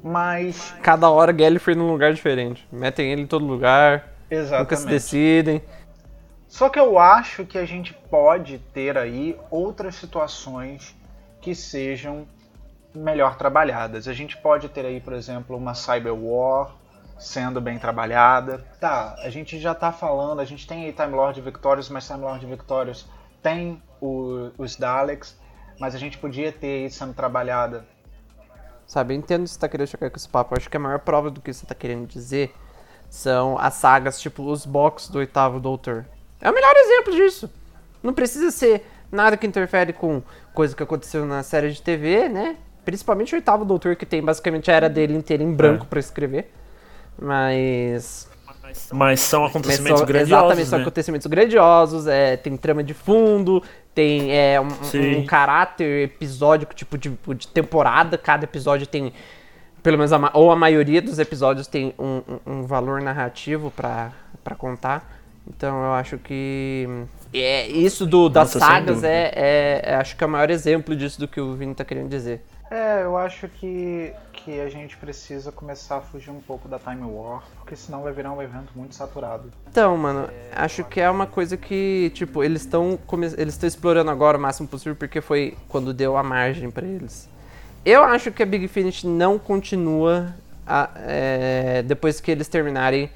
[0.00, 0.74] Mas.
[0.80, 2.66] Cada hora Gallifrey num lugar diferente.
[2.70, 4.12] Metem ele em todo lugar.
[4.30, 4.60] Exatamente.
[4.60, 5.62] Nunca se decidem.
[6.48, 10.94] Só que eu acho que a gente pode ter aí outras situações
[11.40, 12.26] que sejam
[12.94, 14.08] melhor trabalhadas.
[14.08, 16.74] A gente pode ter aí, por exemplo, uma Cyber War
[17.18, 18.64] sendo bem trabalhada.
[18.80, 22.20] Tá, a gente já tá falando, a gente tem aí Time Lord Victorious, mas Time
[22.20, 23.06] Lord Victorious
[23.42, 25.38] tem o, os Daleks,
[25.78, 27.86] mas a gente podia ter aí sendo trabalhada.
[28.86, 30.54] Sabe, eu entendo que você tá querendo chegar com esse papo.
[30.54, 32.54] Eu acho que a maior prova do que você tá querendo dizer
[33.10, 36.06] são as sagas, tipo os box do oitavo Doutor.
[36.40, 37.50] É o melhor exemplo disso.
[38.02, 40.22] Não precisa ser nada que interfere com
[40.54, 42.56] coisa que aconteceu na série de TV, né?
[42.84, 45.88] Principalmente o oitavo Doutor, que tem basicamente a era dele inteira em branco É.
[45.88, 46.50] para escrever.
[47.18, 48.28] Mas.
[48.92, 50.82] Mas são mas acontecimentos são- grandiosos, Exatamente, são né?
[50.84, 53.62] acontecimentos grandiosos, é, tem trama de fundo,
[53.94, 54.66] tem é, um,
[55.20, 59.12] um caráter episódico, tipo de, de temporada, cada episódio tem.
[59.84, 64.12] Pelo menos, a, ou a maioria dos episódios tem um, um- um valor narrativo pra
[64.58, 65.15] contar.
[65.48, 66.88] Então eu acho que.
[67.32, 70.96] É, isso do, das Nossa, sagas é, é- é- Acho que é o maior exemplo
[70.96, 72.44] disso do que o Vini tá querendo dizer.
[72.68, 77.04] É, eu acho que, que a gente precisa começar a fugir um pouco da Time
[77.04, 79.52] War, porque senão vai virar um evento muito saturado.
[79.70, 82.98] Então, mano, acho que é uma coisa que, tipo, eles estão
[83.38, 87.28] eles estão explorando agora o máximo possível porque foi quando deu a margem pra eles.
[87.84, 90.34] Eu acho que a Big Finish não continua
[90.66, 93.08] a- é, depois que eles terminarem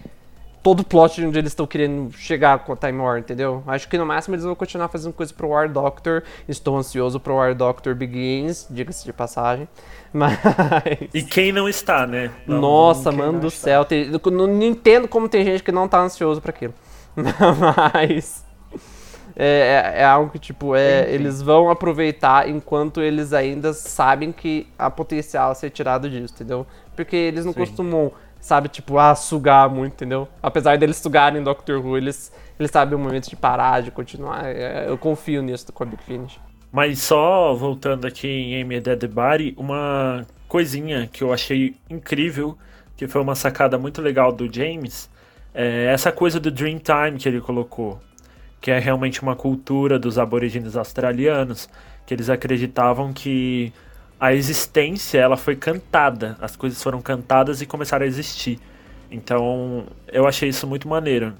[0.62, 3.62] todo o plot onde eles estão querendo chegar com a Time War, entendeu?
[3.66, 6.22] Acho que no máximo eles vão continuar fazendo coisa pro War Doctor.
[6.48, 9.66] Estou ansioso pro War Doctor Begins, diga-se de passagem.
[10.12, 10.38] Mas.
[11.14, 12.30] E quem não está, né?
[12.46, 13.62] Não- Nossa, mano do está.
[13.64, 13.84] céu.
[13.84, 16.74] Tem, não, entendo como tem gente que não tá ansioso pra aquilo.
[17.94, 18.44] Mas.
[19.36, 21.12] É, é- é algo que, tipo, é, Enfim.
[21.14, 26.66] eles vão aproveitar enquanto eles ainda sabem que há potencial a ser tirado disso, entendeu?
[26.94, 27.60] Porque eles não Sim.
[27.60, 30.26] costumam, sabe, tipo, ah, sugar muito, entendeu?
[30.42, 34.46] Apesar deles sugarem Doctor Who, eles, eles sabem o momento de parar, de continuar.
[34.46, 36.40] É, eu confio nisso com a Big Finish.
[36.72, 42.56] Mas só voltando aqui em Amy Dead Body, uma coisinha que eu achei incrível,
[42.96, 45.10] que foi uma sacada muito legal do James,
[45.54, 48.00] é essa coisa do Dreamtime que ele colocou,
[48.60, 51.68] que é realmente uma cultura dos aborígenes australianos,
[52.06, 53.72] que eles acreditavam que
[54.20, 58.60] a existência ela foi cantada, as coisas foram cantadas e começaram a existir.
[59.10, 61.32] Então, eu achei isso muito maneiro,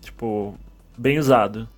[0.00, 0.54] tipo,
[0.96, 1.68] bem usado.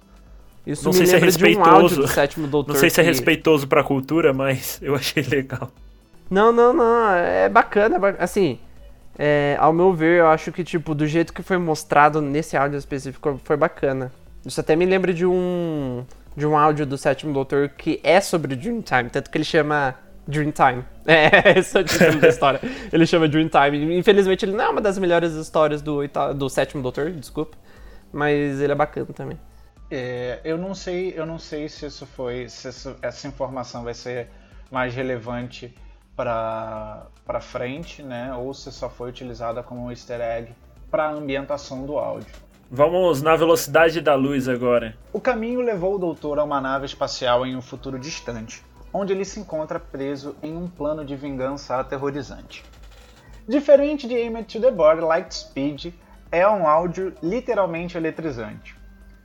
[0.67, 2.07] Isso Não me sei se é um respeitoso.
[2.09, 2.75] sétimo doutor.
[2.75, 5.71] Não sei se é respeitoso pra cultura, mas eu achei legal.
[6.29, 7.11] Não, não, não.
[7.15, 7.99] É bacana.
[7.99, 8.59] ba- Assim,
[9.19, 12.79] é, ao meu ver, eu acho que, tipo, do jeito que foi mostrado nesse áudio
[12.79, 14.13] específico, foi bacana.
[14.45, 16.05] Isso até me lembra de um,
[16.37, 19.95] de um áudio do Sétimo Doutor que é sobre Dreamtime, tanto que ele chama
[20.31, 20.85] Dreamtime.
[21.07, 22.61] É, esse é o título da história.
[22.93, 23.97] Ele chama Dreamtime.
[23.99, 27.57] Infelizmente, ele não é uma das melhores histórias do, oita- do Sétimo Doutor, desculpa.
[28.13, 29.39] Mas ele é bacana também.
[29.91, 33.93] É, eu não sei, eu não sei se isso foi, se isso- essa informação vai
[33.95, 34.29] ser
[34.71, 35.75] mais relevante
[36.17, 38.33] para para frente, né?
[38.35, 40.53] Ou se só foi utilizada como um Easter egg
[40.91, 42.27] para a ambientação do áudio.
[42.71, 44.95] Vamos na velocidade da luz agora.
[45.13, 48.63] O caminho levou o doutor a uma nave espacial em um futuro distante,
[48.93, 52.65] onde ele se encontra preso em um plano de vingança aterrorizante.
[53.49, 55.95] Diferente de Aim to the Board, Lightspeed
[56.31, 58.77] é um áudio literalmente eletrizante.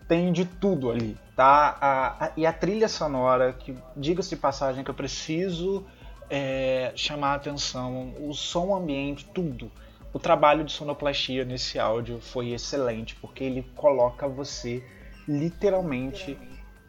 [0.07, 1.77] Tem de tudo ali, tá?
[1.81, 5.85] A- a- e a trilha sonora, que diga-se de passagem que eu preciso
[6.27, 9.71] é, chamar a atenção, o som ambiente, tudo.
[10.11, 14.83] O trabalho de sonoplastia nesse áudio foi excelente, porque ele coloca você
[15.27, 16.35] literalmente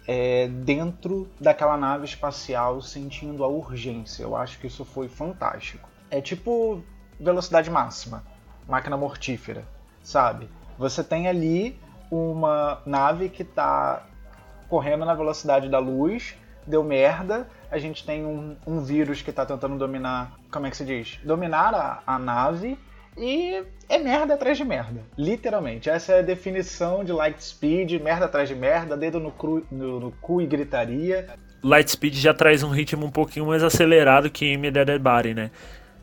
[0.06, 4.22] é, dentro daquela nave espacial sentindo a urgência.
[4.22, 5.88] Eu acho que isso foi fantástico.
[6.10, 6.82] É tipo
[7.18, 8.22] velocidade máxima,
[8.68, 9.66] máquina mortífera,
[10.02, 10.48] sabe?
[10.78, 11.78] Você tem ali
[12.10, 14.06] uma nave que está
[14.68, 19.44] correndo na velocidade da luz, deu merda, a gente tem um, um vírus que está
[19.46, 21.18] tentando dominar, como é que se diz?
[21.24, 22.78] Dominar a, a nave
[23.16, 25.88] e é merda atrás de merda, literalmente.
[25.88, 30.00] Essa é a definição de light speed, merda atrás de merda, dedo no, cru, no,
[30.00, 31.26] no cu e gritaria.
[31.62, 35.50] Lightspeed já traz um ritmo um pouquinho mais acelerado que em Dead Body, né?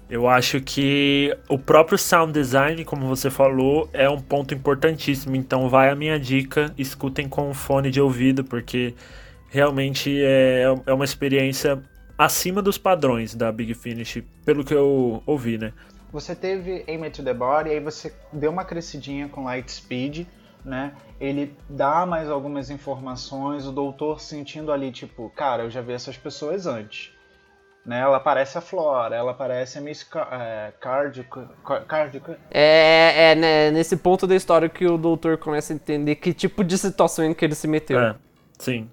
[0.10, 5.36] Eu acho que o próprio sound design, como você falou, é um ponto importantíssimo.
[5.36, 8.94] Então vai a minha dica, escutem com fone de ouvido, porque
[9.50, 11.82] realmente é, é uma experiência
[12.18, 15.74] acima dos padrões da Big Finish, pelo que eu ouvi, né?
[16.14, 20.28] Você teve Aim to the Body, aí você deu uma crescidinha com Lightspeed,
[20.64, 20.94] né?
[21.20, 26.16] Ele dá mais algumas informações, o doutor sentindo ali, tipo, cara, eu já vi essas
[26.16, 27.12] pessoas antes.
[27.84, 28.00] Né?
[28.00, 31.50] Ela parece a Flora, ela parece a Miss Car é, Cardico.
[31.88, 32.36] Cardico.
[32.52, 36.64] É, é né, nesse ponto da história que o doutor começa a entender que tipo
[36.64, 38.00] de situação em que ele se meteu.
[38.00, 38.16] É,
[38.60, 38.90] sim.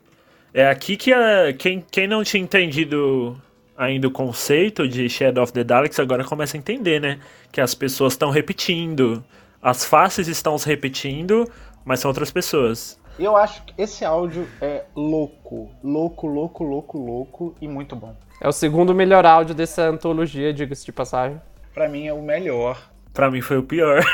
[0.53, 3.41] É aqui que a, quem, quem não tinha entendido
[3.81, 7.19] ainda o conceito de Shadow of the Daleks, agora começa a entender, né?
[7.51, 9.25] Que as pessoas estão repetindo,
[9.63, 11.51] as faces estão se repetindo,
[11.83, 13.01] mas são outras pessoas.
[13.19, 18.15] Eu acho que esse áudio é louco, louco, louco, louco, louco e muito bom.
[18.39, 21.41] É o segundo melhor áudio dessa antologia, diga-se de passagem.
[21.73, 22.79] Para mim é o melhor.
[23.15, 24.05] Para mim foi o pior.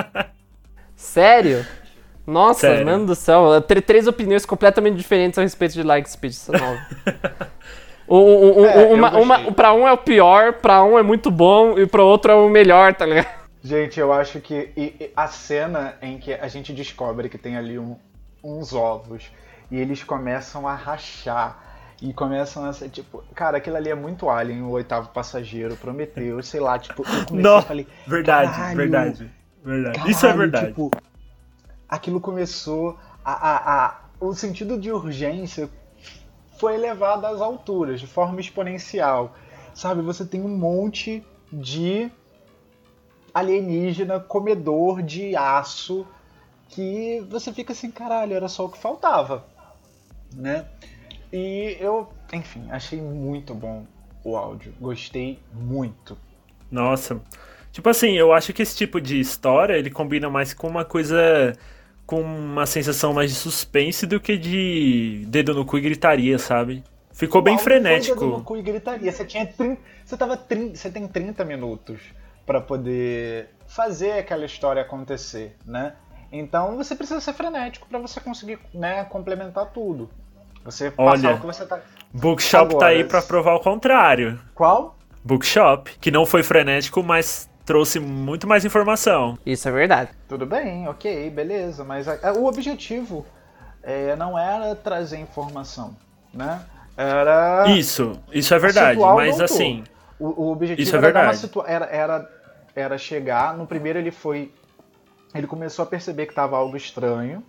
[0.96, 1.64] Sério?
[2.26, 2.86] Nossa, Sério.
[2.86, 3.60] mano do céu.
[3.62, 6.80] Três opiniões completamente diferentes a respeito de Like Speed 9.
[8.08, 12.32] Um, é, pra um é o pior, pra um é muito bom e pro outro
[12.32, 13.28] é o melhor, tá ligado?
[13.62, 17.56] Gente, eu acho que e, e a cena em que a gente descobre que tem
[17.56, 17.96] ali um,
[18.42, 19.30] uns ovos
[19.70, 21.68] e eles começam a rachar
[22.00, 26.42] e começam a ser tipo, cara, aquilo ali é muito Alien, o oitavo passageiro, Prometeu,
[26.42, 27.60] sei lá, tipo, eu comecei, Não,
[28.06, 29.30] verdade, verdade,
[29.64, 29.96] verdade.
[29.96, 30.66] Caralho, Isso é verdade.
[30.68, 30.90] Tipo,
[31.88, 35.68] aquilo começou a, a, a o sentido de urgência
[36.58, 39.34] foi elevado às alturas de forma exponencial.
[39.74, 42.10] Sabe, você tem um monte de
[43.32, 46.06] alienígena comedor de aço
[46.68, 49.46] que você fica assim, caralho, era só o que faltava,
[50.34, 50.66] né?
[51.32, 53.86] E eu, enfim, achei muito bom
[54.24, 56.16] o áudio, gostei muito.
[56.70, 57.20] Nossa.
[57.72, 61.56] Tipo assim, eu acho que esse tipo de história, ele combina mais com uma coisa
[62.08, 66.82] com uma sensação mais de suspense do que de dedo no cu e gritaria, sabe?
[67.12, 68.44] Ficou bem O áudio foi dedo no frenético.
[68.44, 69.12] cu e gritaria.
[69.12, 72.00] Você tinha 30, você tava 30, você tem 30 minutos
[72.46, 75.96] pra poder fazer aquela história acontecer, né?
[76.32, 80.08] Então você precisa ser frenético pra você conseguir, né, complementar tudo.
[80.64, 81.34] Você passar Olha.
[81.36, 81.78] o que você tá.
[82.10, 84.40] Bookshop tá Agora, aí pra provar o contrário.
[84.54, 84.96] Qual?
[85.22, 89.38] Bookshop, que não foi frenético, mas trouxe muito mais informação.
[89.44, 90.10] Isso é verdade.
[90.26, 93.26] Tudo bem, ok, beleza, mas a- a- o objetivo
[93.82, 95.94] é, não era trazer informação,
[96.32, 96.62] né?
[96.96, 99.44] Era Isso, isso é verdade, mas doutor.
[99.44, 99.84] assim,
[100.18, 101.70] O, o objetivo Isso é era, dar uma verdade.
[101.70, 102.30] era, era,
[102.74, 103.56] era chegar.
[103.56, 104.50] No primeiro ele foi.
[105.34, 107.44] Ele começou a perceber que estava algo estranho.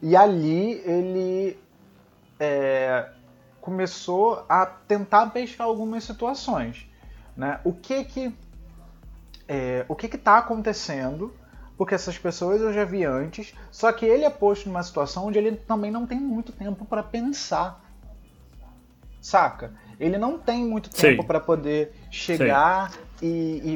[0.00, 1.58] E ali ele
[2.38, 3.08] é,
[3.60, 6.86] começou a tentar pescar algumas situações.
[7.36, 7.58] Né?
[7.64, 8.32] O que que.
[9.48, 11.34] É, o que que tá acontecendo?
[11.76, 13.52] Porque essas pessoas eu já vi antes.
[13.70, 17.02] Só que ele é posto numa situação onde ele também não tem muito tempo para
[17.02, 17.82] pensar.
[19.20, 19.72] Saca?
[19.98, 23.26] Ele não tem muito tempo para poder chegar e,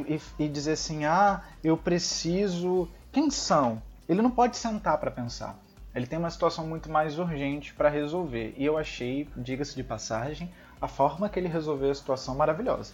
[0.08, 2.88] e- e- e dizer assim: ah, eu preciso.
[3.10, 3.82] Quem são?
[4.08, 5.58] Ele não pode sentar para pensar.
[5.94, 8.54] Ele tem uma situação muito mais urgente para resolver.
[8.56, 10.50] E eu achei, diga-se de passagem,
[10.80, 12.92] a forma que ele resolveu a situação maravilhosa.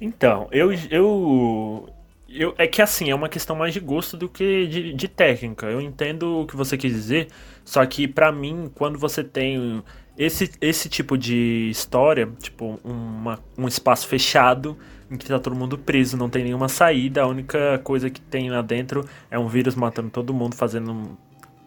[0.00, 1.88] Então, eu, eu,
[2.28, 2.54] eu.
[2.56, 5.66] É que assim, é uma questão mais de gosto do que de, de técnica.
[5.66, 7.28] Eu entendo o que você quis dizer,
[7.64, 9.82] só que pra mim, quando você tem
[10.16, 14.76] esse, esse tipo de história, tipo uma, um espaço fechado
[15.10, 18.50] em que tá todo mundo preso, não tem nenhuma saída, a única coisa que tem
[18.50, 21.16] lá dentro é um vírus matando todo mundo, fazendo um-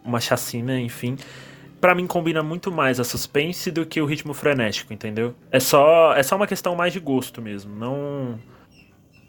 [0.04, 1.16] uma chacina, enfim.
[1.82, 5.34] Pra mim combina muito mais a suspense do que o ritmo frenético, entendeu?
[5.50, 8.38] É só, é só uma questão mais de gosto mesmo, não.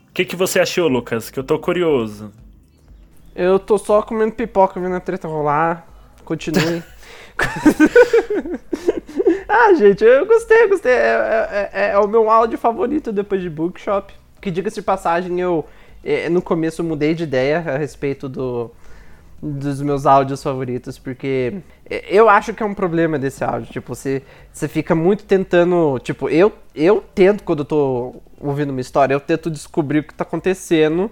[0.08, 1.32] O que, que você achou, Lucas?
[1.32, 2.32] Que eu tô curioso.
[3.36, 5.88] Eu tô só comendo pipoca vendo a treta rolar.
[6.24, 6.84] Continue.
[9.50, 10.92] ah, gente, eu gostei, eu gostei.
[10.92, 14.14] É, é- é- é o meu áudio favorito depois de Bookshop.
[14.40, 15.66] Que diga-se de passagem, eu
[16.04, 18.70] eh, no começo eu mudei de ideia a respeito do,
[19.46, 21.56] dos meus áudios favoritos, porque
[22.10, 23.72] eu acho que é um problema desse áudio.
[23.72, 26.00] Tipo, você, você fica muito tentando.
[26.00, 30.14] Tipo, eu, eu tento, quando eu tô ouvindo uma história, eu tento descobrir o que
[30.14, 31.12] tá acontecendo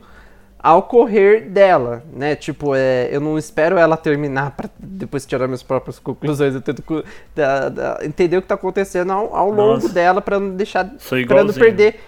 [0.58, 2.36] ao correr dela, né?
[2.36, 6.54] Tipo, é, eu não espero ela terminar para depois tirar minhas próprias conclusões.
[6.56, 7.04] Eu tento
[7.36, 10.90] da- da- entender o que tá acontecendo ao, ao longo dela para não deixar,
[11.28, 12.00] para não perder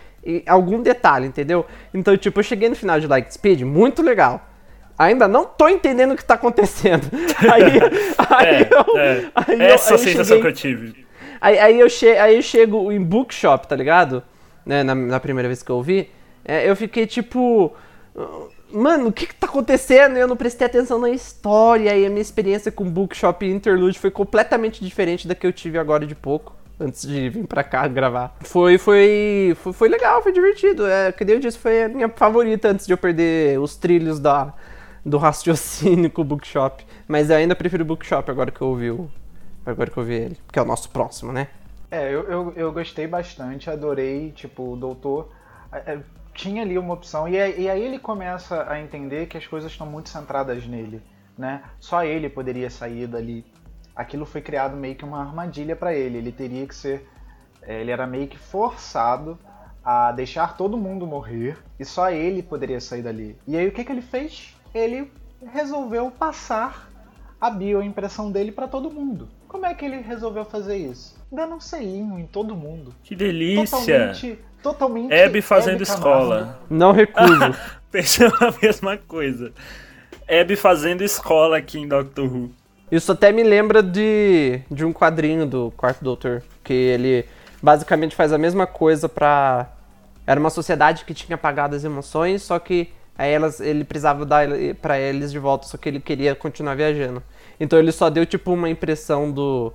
[0.47, 1.65] algum detalhe, entendeu?
[1.93, 4.47] Então, tipo, eu cheguei no final de Lightspeed, muito legal.
[5.03, 7.03] Ainda não tô entendendo o que tá acontecendo.
[7.51, 7.63] Aí,
[8.29, 9.25] aí É, eu, é.
[9.35, 11.05] aí eu- Essa aí sensação cheguei- que eu tive.
[11.41, 14.23] Aí, aí, eu che aí eu chego em Bookshop, tá ligado?
[14.65, 16.09] Né, na, na primeira vez que eu ouvi,
[16.45, 17.73] é, eu fiquei tipo.
[18.71, 20.17] Mano, o que que tá acontecendo?
[20.17, 24.09] Eu não prestei atenção na história e a minha experiência com Bookshop e Interlude foi
[24.09, 26.55] completamente diferente da que eu tive agora de pouco.
[26.79, 28.35] antes de vir pra cá gravar.
[28.41, 30.87] Foi, foi, foi, foi legal, foi divertido.
[30.87, 34.51] É, que eu disse, foi a minha favorita antes de eu perder os trilhos da,
[35.05, 36.85] do raciocínio com o Bookshop.
[37.07, 39.09] Mas eu ainda prefiro o Bookshop agora que eu ouvi o,
[39.65, 41.47] agora que eu vi ele, que é o nosso próximo, né?
[41.91, 45.29] É, eu, eu, eu gostei bastante, adorei, tipo, o doutor
[45.71, 45.99] é, é,
[46.33, 49.85] tinha ali uma opção, e, e aí ele começa a entender que as coisas estão
[49.85, 51.01] muito centradas nele,
[51.37, 51.61] né?
[51.79, 53.45] Só ele poderia sair dali.
[53.95, 57.07] Aquilo foi criado meio que uma armadilha para ele, ele teria que ser.
[57.61, 59.37] É, ele era meio que forçado
[59.83, 63.37] a deixar todo mundo morrer e só ele poderia sair dali.
[63.45, 64.55] E aí o que, que ele fez?
[64.73, 65.11] Ele
[65.51, 66.89] resolveu passar
[67.39, 69.27] a bioimpressão dele para todo mundo.
[69.47, 71.15] Como é que ele resolveu fazer isso?
[71.31, 72.93] Dando um selinho em todo mundo.
[73.03, 73.77] Que delícia!
[73.77, 74.39] Totalmente.
[74.63, 75.13] Totalmente.
[75.13, 76.59] Hebe fazendo escola.
[76.69, 77.53] Não recuso.
[77.91, 79.51] Pensando a mesma coisa.
[80.25, 82.51] Hebe fazendo escola aqui em Doctor Who.
[82.89, 86.41] Isso até me lembra de, de um quadrinho do Quarto Doutor.
[86.63, 87.25] Que ele
[87.61, 89.69] basicamente faz a mesma coisa pra.
[90.25, 94.47] Era uma sociedade que tinha apagado as emoções, só que aí elas, ele precisava dar
[94.81, 97.21] para eles de volta, só que ele queria continuar viajando.
[97.59, 99.73] Então ele só deu tipo uma impressão do.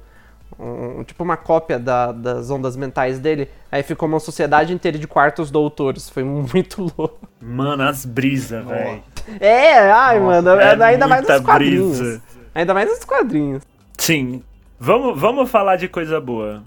[0.59, 3.49] Um, tipo uma cópia da, das ondas mentais dele.
[3.71, 6.09] Aí ficou uma sociedade inteira de quartos doutores.
[6.09, 7.29] Foi muito louco.
[7.41, 9.03] Mano, as brisas, velho.
[9.41, 11.99] É, ai, Nossa, mano, é ainda mais nos quadrinhos.
[11.99, 12.23] Brisa.
[12.55, 13.63] Ainda mais nos quadrinhos.
[13.99, 14.43] Sim.
[14.81, 16.63] Vamos, vamos falar de coisa boa.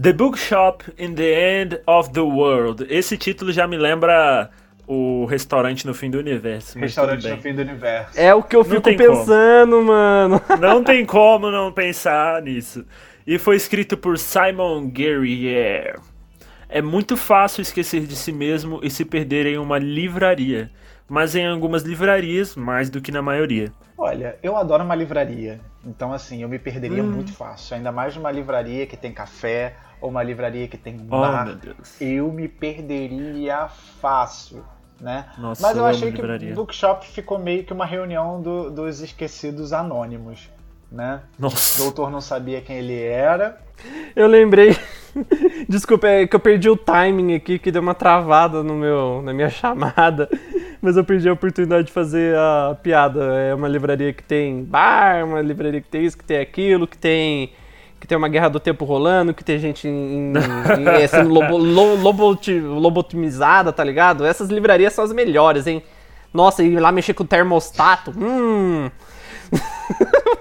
[0.00, 2.86] The Bookshop in the End of the World.
[2.90, 4.50] Esse título já me lembra
[4.86, 6.78] o restaurante no fim do universo.
[6.78, 8.18] Restaurante no fim do universo.
[8.18, 9.86] É o que eu fico pensando, como.
[9.86, 10.40] mano.
[10.60, 12.86] Não tem como não pensar nisso.
[13.26, 15.98] E foi escrito por Simon Guerrier.
[16.68, 20.70] É muito fácil esquecer de si mesmo e se perder em uma livraria,
[21.08, 23.72] mas em algumas livrarias mais do que na maioria.
[23.98, 27.10] Olha, eu adoro uma livraria, então assim, eu me perderia hum.
[27.10, 31.20] muito fácil, ainda mais numa livraria que tem café ou uma livraria que tem oh,
[31.20, 31.56] bar.
[32.00, 34.62] eu me perderia fácil
[35.00, 35.26] né?
[35.38, 39.00] Nossa, Mas eu, eu achei que o Bookshop ficou meio que uma reunião do, dos
[39.00, 40.50] esquecidos anônimos,
[40.90, 41.20] né?
[41.38, 41.80] Nossa.
[41.80, 43.60] O doutor não sabia quem ele era.
[44.14, 44.76] Eu lembrei.
[45.68, 49.32] Desculpa, é que eu perdi o timing aqui, que deu uma travada no meu, na
[49.32, 50.28] minha chamada.
[50.80, 53.22] Mas eu perdi a oportunidade de fazer a piada.
[53.34, 56.98] É uma livraria que tem bar, uma livraria que tem isso, que tem aquilo, que
[56.98, 57.52] tem
[58.00, 62.38] que tem uma guerra do tempo rolando, que tem gente em, em, sendo lobo, lobo,
[62.78, 64.24] lobotomizada, tá ligado?
[64.24, 65.82] Essas livrarias são as melhores, hein?
[66.32, 68.12] Nossa, e lá mexer com o termostato.
[68.16, 68.90] Hum.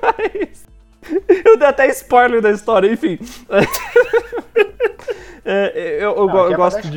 [0.01, 0.65] Mas...
[1.45, 3.19] Eu dei até spoiler da história, enfim.
[5.45, 6.95] é, eu, eu, Não, eu gosto de.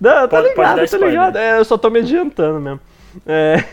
[0.00, 1.36] Não, tá ligado, tá ligado.
[1.36, 2.80] É, eu só tô me adiantando mesmo.
[3.26, 3.64] É.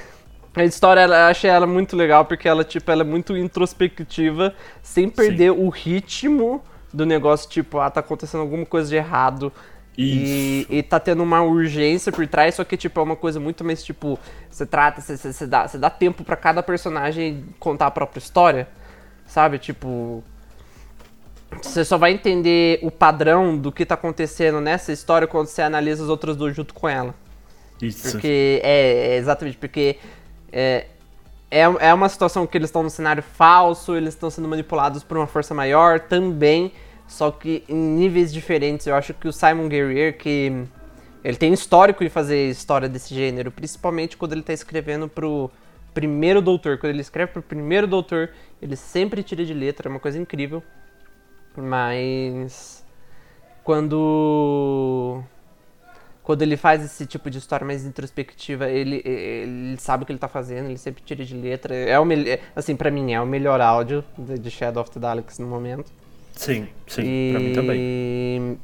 [0.56, 5.10] A história, eu achei ela muito legal porque ela, tipo, ela é muito introspectiva, sem
[5.10, 5.60] perder Sim.
[5.60, 9.52] o ritmo do negócio, tipo, ah, tá acontecendo alguma coisa de errado.
[9.98, 13.64] E, e, tá tendo uma urgência por trás, só que, tipo, é uma coisa muito
[13.64, 14.18] mais, tipo,
[14.50, 18.68] você trata, você, você, dá, você dá tempo para cada personagem contar a própria história,
[19.28, 19.60] sabe?
[19.60, 20.24] Tipo,
[21.62, 26.04] você só vai entender o padrão do que tá acontecendo nessa história quando você analisa
[26.04, 27.14] as outras duas junto com ela.
[27.80, 28.12] Isso.
[28.12, 29.98] Porque, é, é exatamente, porque
[30.54, 30.86] é,
[31.50, 35.18] é, é uma situação que eles estão no cenário falso, eles estão sendo manipulados por
[35.18, 36.72] uma força maior também,
[37.08, 38.86] só que em níveis diferentes.
[38.86, 40.66] Eu acho que o Simon Guerrier, que
[41.24, 45.50] ele tem histórico de fazer história desse gênero, principalmente quando ele está escrevendo pro
[45.94, 46.78] primeiro doutor.
[46.78, 48.30] Quando ele escreve pro primeiro doutor,
[48.62, 50.62] ele sempre tira de letra, é uma coisa incrível.
[51.56, 52.86] Mas
[53.64, 55.24] quando
[56.24, 60.20] quando ele faz esse tipo de história mais introspectiva, ele, ele sabe o que ele
[60.20, 61.76] tá fazendo, ele sempre tira de letra.
[61.76, 62.06] É o
[62.56, 65.92] assim, para mim é o melhor áudio de Shadow of the Daleks no momento.
[66.32, 67.32] Sim, sim, e...
[67.32, 68.60] pra mim também.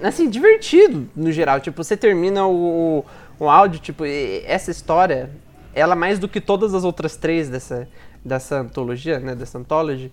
[0.00, 1.58] Assim, divertido no geral.
[1.58, 3.04] Tipo, você termina o,
[3.38, 4.04] o áudio, tipo,
[4.46, 5.28] essa história,
[5.74, 7.88] ela mais do que todas as outras três dessa,
[8.24, 10.12] dessa antologia, né, dessa anthology,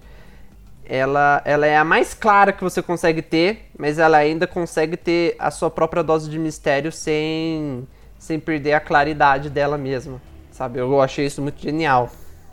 [0.89, 5.35] ela, ela é a mais clara que você consegue ter, mas ela ainda consegue ter
[5.37, 7.87] a sua própria dose de mistério sem,
[8.17, 10.19] sem perder a claridade dela mesma,
[10.51, 10.79] sabe?
[10.79, 12.09] Eu achei isso muito genial.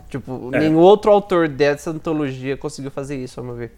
[0.07, 0.59] Tipo, é.
[0.59, 3.71] nenhum outro autor dessa antologia conseguiu fazer isso, vamos ver.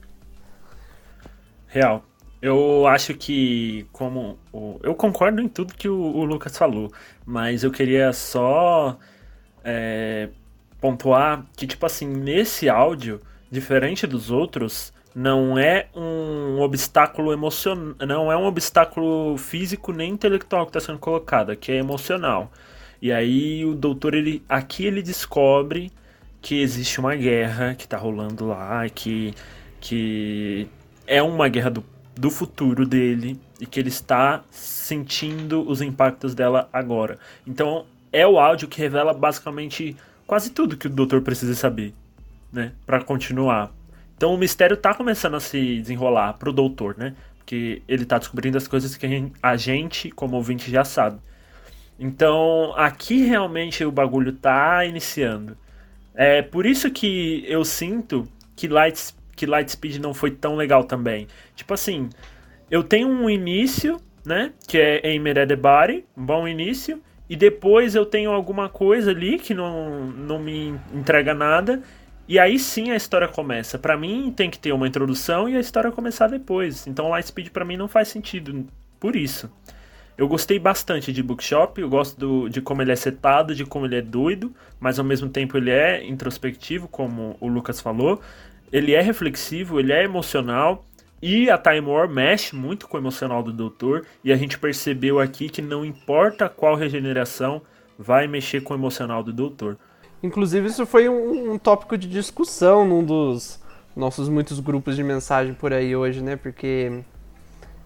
[1.68, 2.04] Real.
[2.42, 4.38] Eu acho que, como.
[4.52, 6.92] O, eu concordo em tudo que o, o Lucas falou,
[7.26, 8.98] mas eu queria só
[9.64, 10.30] é,
[10.82, 13.22] pontuar que, tipo assim, nesse áudio
[13.52, 20.66] diferente dos outros, não é um obstáculo emocional, não é um obstáculo físico nem intelectual
[20.66, 22.52] que está sendo colocado, que é emocional.
[23.02, 25.92] E aí o doutor ele aqui ele descobre
[26.42, 29.34] que existe uma guerra que está rolando lá, que
[29.82, 30.68] que
[31.08, 31.84] é uma guerra do,
[32.16, 37.18] do futuro dele e que ele está sentindo os impactos dela agora.
[37.48, 39.96] Então é o áudio que revela basicamente
[40.28, 41.94] quase tudo que o doutor precisa saber,
[42.52, 43.72] né, para continuar.
[44.16, 47.16] Então o mistério tá começando a se desenrolar pro doutor, né?
[47.38, 51.20] Porque ele tá descobrindo as coisas que a gente, como ouvinte, já sabe.
[52.00, 55.58] Então, aqui realmente o bagulho tá iniciando.
[56.16, 61.28] É por isso que eu sinto que Light, que Lightspeed não foi tão legal também.
[61.56, 62.10] Tipo assim,
[62.70, 64.54] eu tenho um início, né?
[64.68, 67.02] Que é the Body, um bom início.
[67.30, 71.82] E depois eu tenho alguma coisa ali que não, não me entrega nada.
[72.30, 73.80] E aí sim a história começa.
[73.80, 76.86] Para mim tem que ter uma introdução e a história começar depois.
[76.86, 78.68] Então Lightspeed para mim não faz sentido
[79.00, 79.52] por isso.
[80.16, 83.88] Eu gostei bastante de Bookshop, eu gosto do, de como ele é setado, de como
[83.88, 88.22] ele é doido, mas ao mesmo tempo ele é introspectivo, como o Lucas falou.
[88.72, 90.86] Ele é reflexivo, ele é emocional.
[91.20, 94.06] E a Time War mexe muito com o emocional do doutor.
[94.24, 97.60] E a gente percebeu aqui que não importa qual regeneração,
[97.98, 99.80] vai mexer com o emocional do doutor.
[100.22, 103.60] Inclusive, isso foi um, um, tópico de discussão num dos
[103.96, 106.36] nossos muitos grupos de mensagem por aí hoje, né?
[106.36, 107.02] Porque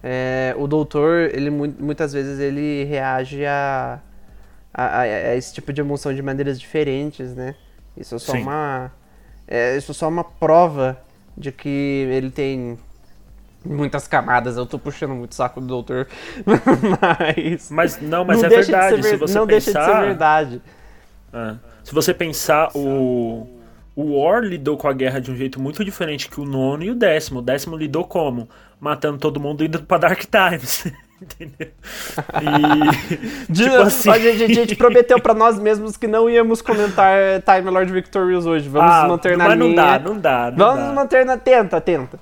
[0.01, 3.99] é, o doutor, ele muitas vezes ele reage a,
[4.73, 7.55] a, a, esse tipo de emoção de maneiras diferentes, né?
[7.95, 8.41] Isso é só Sim.
[8.41, 8.91] uma
[9.47, 10.99] é, isso é só uma prova
[11.37, 12.79] de que ele tem
[13.63, 14.57] muitas camadas.
[14.57, 16.07] Eu tô puxando muito saco do doutor,
[17.01, 19.01] mas mas não, mas não é verdade.
[19.01, 20.61] Ver, se você não pensar, deixa de ser verdade.
[21.31, 21.72] É.
[21.83, 23.47] Se você pensar, o,
[23.95, 26.91] o War lidou com a guerra de um jeito muito diferente que o nono e
[26.91, 27.39] o décimo.
[27.39, 28.49] O décimo lidou como?
[28.79, 30.91] Matando todo mundo e indo pra Dark Times.
[31.21, 31.69] Entendeu?
[32.41, 33.45] E.
[33.51, 34.09] de, tipo assim...
[34.09, 38.45] a, gente, a gente prometeu pra nós mesmos que não íamos comentar Time Lord Victorious
[38.45, 38.67] hoje.
[38.67, 39.69] Vamos ah, manter na mas linha.
[39.69, 40.51] não dá, não dá.
[40.51, 40.93] Não Vamos dá.
[40.93, 41.37] manter na.
[41.37, 42.19] Tenta, tenta.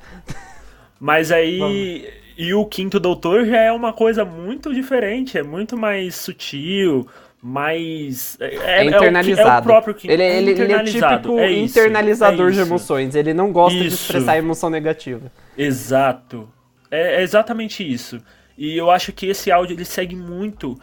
[1.00, 1.58] Mas aí.
[1.58, 2.22] Vamos.
[2.38, 7.08] E o quinto doutor já é uma coisa muito diferente, é muito mais sutil,
[7.42, 8.38] mais.
[8.40, 9.50] É, é, internalizado.
[9.50, 11.80] É o, é o próprio que ele, é ele, ele, é o típico é isso,
[11.80, 13.16] internalizador é de emoções.
[13.16, 13.88] Ele não gosta isso.
[13.88, 15.32] de expressar emoção negativa.
[15.58, 16.48] Exato.
[16.90, 18.22] É, exatamente isso.
[18.58, 20.80] E eu acho que esse áudio ele segue muito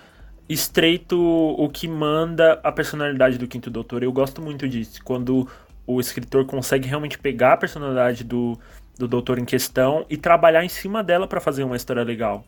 [0.48, 4.02] estreito o que manda a personalidade do Quinto Doutor.
[4.02, 5.00] Eu gosto muito disso.
[5.04, 5.46] Quando
[5.86, 8.58] o escritor consegue realmente pegar a personalidade do,
[8.98, 12.44] do doutor em questão e trabalhar em cima dela para fazer uma história legal.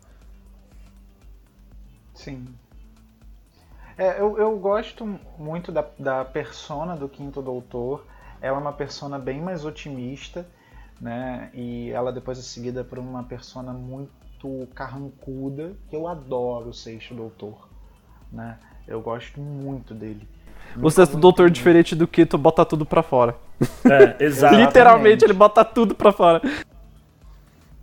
[2.15, 2.45] Sim,
[4.01, 8.07] é, eu, eu gosto muito da, da persona do Quinto Doutor.
[8.41, 10.47] Ela é uma persona bem mais otimista,
[10.99, 11.51] né?
[11.53, 17.15] E ela depois é seguida por uma persona muito carrancuda, que eu adoro o Sexto
[17.15, 17.69] Doutor,
[18.33, 18.59] né?
[18.89, 20.27] Eu gosto muito dele.
[20.83, 23.37] O Sexto Doutor, diferente do Quinto, bota tudo pra fora.
[23.85, 24.55] É, exato.
[24.55, 26.41] Literalmente, ele bota tudo pra fora.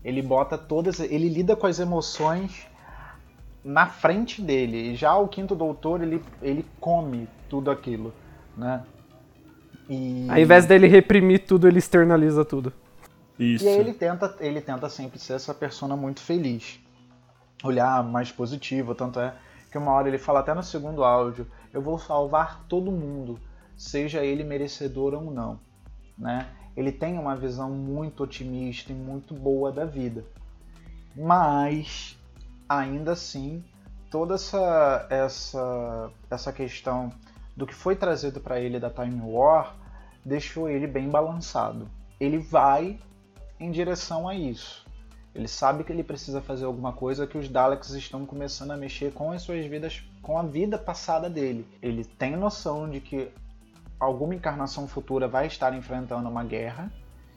[0.04, 1.00] Ele bota todas.
[1.00, 2.66] Ele lida com as emoções
[3.68, 4.96] na frente dele.
[4.96, 8.14] Já o quinto doutor, ele, ele come tudo aquilo,
[8.56, 8.84] né?
[9.90, 10.26] E...
[10.30, 12.72] Ao invés dele reprimir tudo, ele externaliza tudo.
[13.38, 13.66] Isso.
[13.66, 16.80] E aí ele tenta, ele tenta sempre ser essa persona muito feliz.
[17.62, 19.36] Olhar mais positivo, tanto é
[19.70, 23.38] que uma hora ele fala até no segundo áudio, eu vou salvar todo mundo,
[23.76, 25.60] seja ele merecedor ou não,
[26.18, 26.48] né?
[26.76, 30.24] Ele tem uma visão muito otimista e muito boa da vida.
[31.16, 32.17] Mas
[32.68, 33.64] ainda assim,
[34.10, 37.12] toda essa, essa, essa questão
[37.56, 39.76] do que foi trazido para ele da Time War
[40.24, 41.90] deixou ele bem balançado.
[42.20, 43.00] Ele vai
[43.60, 44.86] em direção a isso.
[45.34, 49.14] Ele sabe que ele precisa fazer alguma coisa que os Daleks estão começando a mexer
[49.14, 51.68] com as suas vidas, com a vida passada dele.
[51.82, 53.32] Ele tem noção de que
[54.00, 56.92] alguma encarnação futura vai estar enfrentando uma guerra,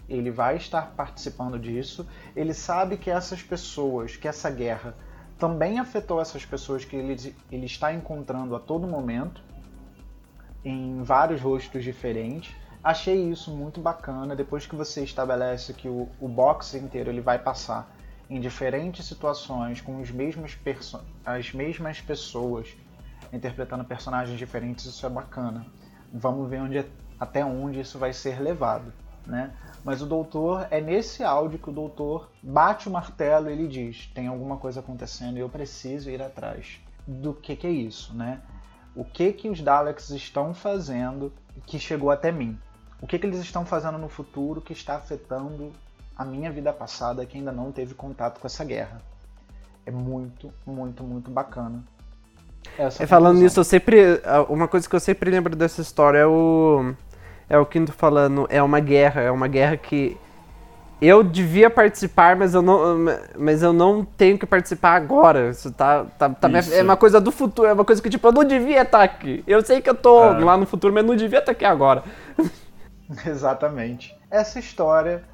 [0.09, 2.07] ele vai estar participando disso.
[2.35, 4.95] Ele sabe que essas pessoas, que essa guerra
[5.41, 9.43] também afetou essas pessoas que ele, ele está encontrando a todo momento,
[10.63, 12.55] em vários rostos diferentes.
[12.85, 14.37] Achei isso muito bacana.
[14.37, 17.91] Depois que você estabelece que o, o box inteiro ele vai passar
[18.29, 20.57] em diferentes situações com os mesmos
[21.25, 22.69] as mesmas pessoas
[23.33, 25.67] interpretando personagens diferentes, isso é bacana.
[26.13, 26.85] Vamos ver onde,
[27.19, 28.93] até onde isso vai ser levado,
[29.27, 29.53] né?
[29.85, 34.11] Mas o doutor, é nesse áudio que o doutor bate o martelo e ele diz:
[34.15, 38.41] tem alguma coisa acontecendo e eu preciso ir atrás do que, que é isso, né?
[38.95, 41.33] O que que os Daleks estão fazendo
[41.67, 42.59] que chegou até mim?
[43.01, 45.73] O que, que eles estão fazendo no futuro que está afetando
[46.17, 49.01] a minha vida passada que ainda não teve contato com essa guerra?
[49.87, 51.83] É muito, muito, muito bacana.
[52.77, 54.21] É, falando nisso, eu sempre.
[54.49, 56.95] Uma coisa que eu sempre lembro dessa história é o
[57.51, 60.17] é o Quinto falando, é uma guerra, é uma guerra que
[61.03, 65.51] eu devia participar, mas eu não, mas eu não tenho que participar agora.
[65.51, 66.73] Isso tá, tá, tá Isso.
[66.73, 69.43] é uma coisa do futuro, é uma coisa que tipo eu não devia estar aqui.
[69.47, 70.39] Eu sei que eu tô Ah.
[70.39, 72.05] lá no futuro, mas não devia estar aqui agora.
[73.27, 74.17] Exatamente.
[74.31, 75.25] Essa história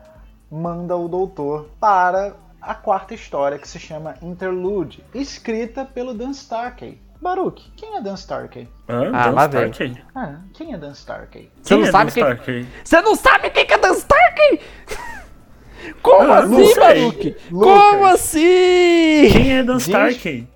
[0.51, 6.99] manda o doutor para a quarta história que se chama Interlude, escrita pelo Dan Starkey.
[7.27, 8.69] Baruch, quem é Dan Starkey?
[8.89, 9.11] Hã?
[9.13, 9.73] Ah, Dan lá vem.
[10.15, 11.51] Ah, quem é Dan Starkey?
[11.61, 12.67] Você Quem não é sabe Dan quem- Starkey?
[12.85, 14.61] Você não sabe quem que é Dan Starkey?
[16.03, 17.01] Como Ah, assim?
[17.05, 17.35] Lucas.
[17.51, 19.29] Como assim?
[19.33, 20.47] Quem é Dan Starkey?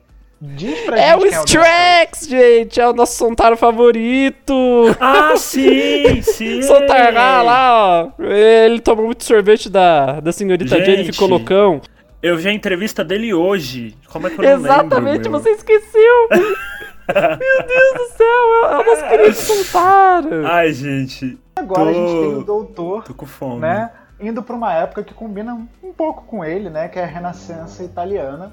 [0.43, 4.55] Diz pra É gente o quem é Strax, gente, é o nosso Sontaro favorito.
[4.99, 6.63] Ah, sim, sim.
[6.63, 7.73] Sontaro lá,
[8.19, 8.23] ó.
[8.23, 11.13] Ele tomou muito sorvete da, da senhorita Jane e Gente.
[11.13, 11.83] ficou loucão.
[12.23, 13.97] Eu vi a entrevista dele hoje.
[14.11, 16.29] Como é que eu não Exatamente, lembro, você esqueceu.
[16.31, 20.47] Meu Deus do céu, é o nosso querido Sontaro.
[20.47, 21.39] Ai, gente.
[21.57, 23.61] Agora a gente Tô- tem o doutor Tô com fome.
[23.61, 23.91] né?
[24.21, 26.89] Indo para uma época que combina um pouco com ele, né?
[26.89, 28.53] Que é a Renascença italiana.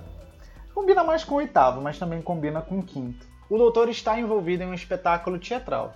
[0.73, 3.25] Combina mais com o oitavo, mas também combina com o quinto.
[3.49, 5.93] O doutor está envolvido em um espetáculo teatral.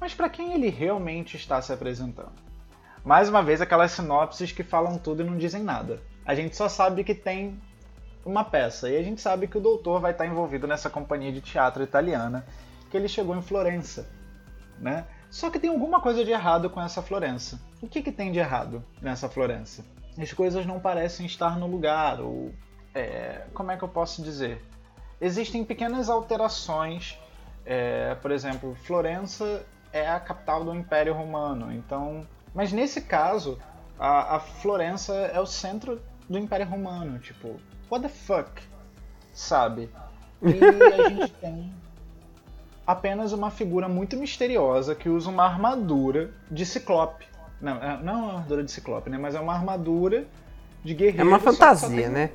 [0.00, 2.32] Mas para quem ele realmente está se apresentando?
[3.04, 6.00] Mais uma vez, aquelas sinopses que falam tudo e não dizem nada.
[6.28, 7.58] A gente só sabe que tem
[8.22, 11.40] uma peça, e a gente sabe que o doutor vai estar envolvido nessa companhia de
[11.40, 12.46] teatro italiana,
[12.90, 14.06] que ele chegou em Florença,
[14.78, 15.06] né?
[15.30, 17.58] Só que tem alguma coisa de errado com essa Florença.
[17.80, 19.82] O que, que tem de errado nessa Florença?
[20.18, 22.52] As coisas não parecem estar no lugar, ou.
[22.94, 24.62] é, como é que eu posso dizer?
[25.18, 27.18] Existem pequenas alterações.
[27.64, 29.64] é, por exemplo, Florença
[29.94, 32.26] é a capital do Império Romano, então.
[32.54, 33.58] Mas nesse caso,
[33.98, 35.98] a, a Florença é o centro
[36.28, 37.18] do Império Romano.
[37.18, 37.56] Tipo,
[37.90, 38.50] what the fuck?
[39.32, 39.90] Sabe?
[40.40, 41.72] E a gente tem
[42.86, 47.26] apenas uma figura muito misteriosa que usa uma armadura de ciclope.
[47.60, 49.18] Não, é- não é uma armadura de ciclope, né?
[49.18, 50.28] Mas é uma armadura
[50.84, 51.22] de guerreiro.
[51.22, 52.30] É uma que só fantasia, tem- né?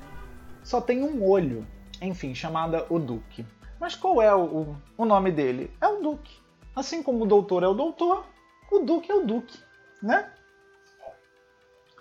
[0.63, 1.65] Só tem um olho.
[2.01, 3.45] Enfim, chamada o Duque.
[3.79, 5.71] Mas qual é o, o, o nome dele?
[5.79, 6.37] É o Duque.
[6.75, 8.25] Assim como o doutor é o doutor,
[8.69, 9.57] o Duque é o Duque,
[10.01, 10.29] né?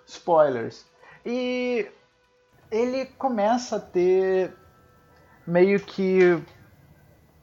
[0.05, 0.85] Spoilers.
[1.25, 1.87] E
[2.71, 4.53] ele começa a ter
[5.45, 6.41] meio que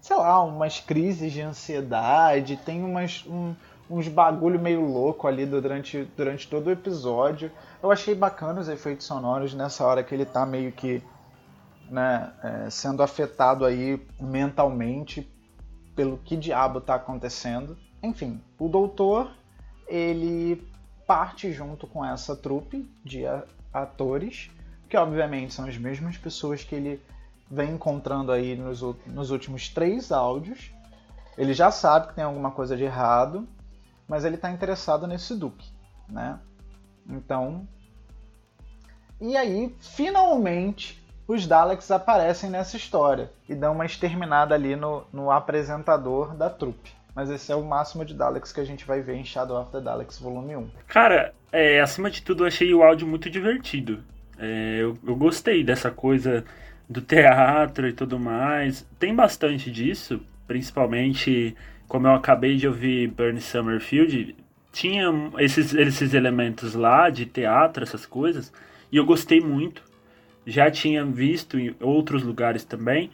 [0.01, 3.55] sei lá, umas crises de ansiedade, tem umas, um-
[3.89, 7.51] uns bagulho meio louco ali durante, durante todo o episódio.
[7.83, 11.03] Eu achei bacana os efeitos sonoros nessa hora que ele tá meio que
[11.91, 15.29] né, é, sendo afetado aí mentalmente
[15.95, 17.77] pelo que diabo tá acontecendo.
[18.03, 19.31] Enfim, o doutor
[19.89, 20.67] ele
[21.07, 23.25] parte junto com essa trupe de
[23.73, 24.51] atores,
[24.89, 27.03] que obviamente são as mesmas pessoas que ele
[27.51, 30.73] vem encontrando aí nos, nos últimos três áudios.
[31.37, 33.49] Ele já sabe que tem alguma coisa de errado,
[34.07, 35.69] mas ele está interessado nesse Duque,
[36.09, 36.39] né?
[37.09, 37.67] Então,
[39.21, 45.31] e aí finalmente os Daleks aparecem nessa história e dão uma exterminada ali no, no
[45.31, 47.00] apresentador da trupe.
[47.15, 49.73] Mas esse é o máximo de Daleks que a gente vai ver em Shadow of
[49.73, 50.69] the Daleks Volume 1.
[50.87, 54.03] Cara, é, acima de tudo, eu achei o áudio muito divertido.
[54.39, 56.45] É, eu, eu gostei dessa coisa
[56.89, 58.87] do teatro e tudo mais.
[58.99, 61.57] Tem bastante disso, principalmente
[61.91, 64.37] como eu acabei de ouvir Bernie Summerfield,
[64.73, 65.07] tinha
[65.39, 68.53] esses, esses elementos lá de teatro, essas coisas,
[68.93, 69.83] e eu gostei muito.
[70.47, 73.11] Já tinha visto em outros lugares também.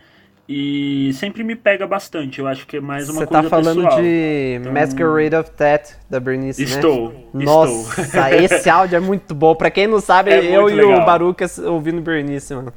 [0.48, 2.38] E sempre me pega bastante.
[2.38, 4.00] Eu acho que é mais uma Você coisa tá falando pessoal.
[4.00, 6.68] de Então- Masquerade of Death, da Bernice, né?
[6.68, 7.40] Estou, estou.
[7.42, 9.54] Nossa, esse áudio é muito bom.
[9.56, 11.04] Pra quem não sabe, É eu e o legal.
[11.04, 12.72] Barucas ouvindo Bernice, mano.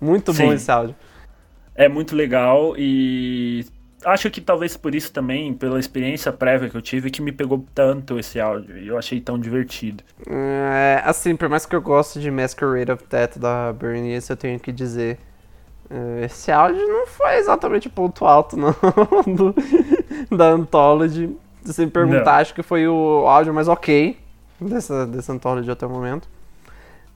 [0.00, 0.52] Muito bom Sim.
[0.54, 0.96] esse áudio.
[1.76, 3.64] É muito legal e
[4.04, 7.64] acho que talvez por isso também, pela experiência prévia que eu tive, que me pegou
[7.72, 10.02] tanto esse áudio e eu achei tão divertido.
[10.28, 14.58] É, assim, por mais que eu goste de Masquerade of Death da Bernice, eu tenho
[14.58, 15.18] que dizer.
[15.90, 18.74] É, Esse áudio não foi exatamente o ponto alto, não,
[19.34, 19.54] do-
[20.36, 21.36] da Anthology.
[21.64, 22.40] Se você me perguntar, Não.
[22.40, 24.18] acho que foi o áudio mais ok
[24.60, 26.28] dessa, dessa Anthology até o momento.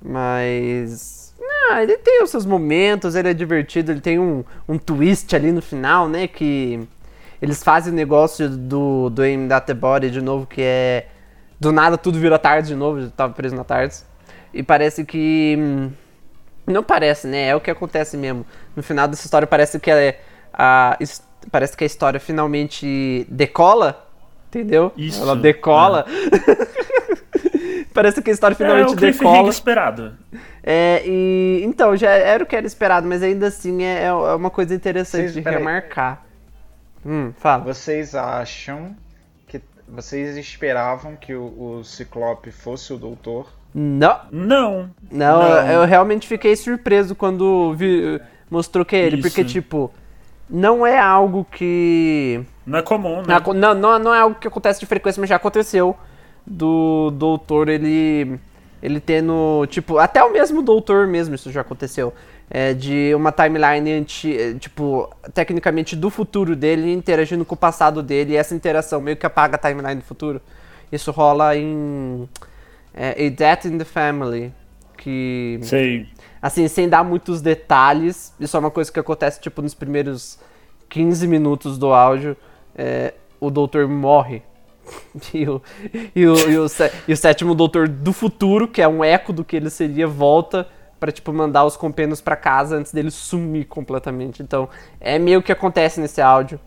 [0.03, 1.35] Mas.
[1.71, 5.51] Ah, ele tem os seus momentos, ele é divertido, ele tem um, um twist ali
[5.51, 6.29] no final, né?
[6.29, 6.87] Que
[7.43, 11.09] eles fazem o negócio do, do Aim That The Body de novo, que é.
[11.59, 13.97] Do nada tudo vira tarde de novo, eu tava preso na tarde.
[14.55, 15.57] E parece que.
[15.59, 15.91] hum,
[16.67, 17.49] Não parece, né?
[17.49, 18.45] É o que acontece mesmo.
[18.75, 20.21] No final dessa história parece que é
[20.53, 20.99] a.
[21.51, 24.05] Parece que a história finalmente decola,
[24.49, 24.93] entendeu?
[24.97, 26.05] Isso, Ela decola.
[27.95, 29.49] parece que a história é finalmente o cliffhanger decola.
[29.51, 30.15] esperado.
[30.63, 34.51] É, e então, já era o que era esperado, mas ainda assim é, é uma
[34.51, 36.25] coisa interessante Vocês- de remarcar.
[37.05, 37.63] Hum, fala.
[37.63, 38.97] Vocês acham
[39.47, 43.49] que vocês esperavam que o, o Ciclope fosse o doutor?
[43.79, 44.91] Não, Não.
[45.13, 45.67] não, Não.
[45.71, 48.19] eu realmente fiquei surpreso quando vi-
[48.51, 49.29] mostrou que é ele, Isso.
[49.29, 49.93] porque, tipo,
[50.49, 52.41] não é algo que.
[52.65, 53.37] Não é comum, né?
[53.55, 55.95] Não, não, não é algo que acontece de frequência, mas já aconteceu
[56.47, 58.41] do doutor ele
[58.83, 62.15] ele tendo, tipo, até o mesmo doutor mesmo, isso já aconteceu.
[62.49, 68.03] É, de uma timeline anti, é, tipo, tecnicamente do futuro dele interagindo com o passado
[68.03, 70.41] dele e essa interação meio que apaga a timeline do futuro.
[70.93, 72.29] Isso rola em
[72.97, 74.53] é, A Death in the Family,
[74.97, 76.09] que Sei.
[76.41, 80.39] assim, sem dar muitos detalhes, isso é uma coisa que acontece, tipo, nos primeiros
[80.89, 82.37] 15 minutos do áudio,
[82.75, 84.43] é, o doutor morre.
[85.35, 85.61] E o,
[86.15, 86.67] e, o, e, o,
[87.09, 90.69] e o sétimo doutor do futuro, que é um eco do que ele seria, volta
[91.01, 94.45] pra, tipo, mandar os companheiros pra casa antes dele sumir completamente.
[94.45, 94.69] Então,
[95.01, 96.61] é meio que acontece nesse áudio.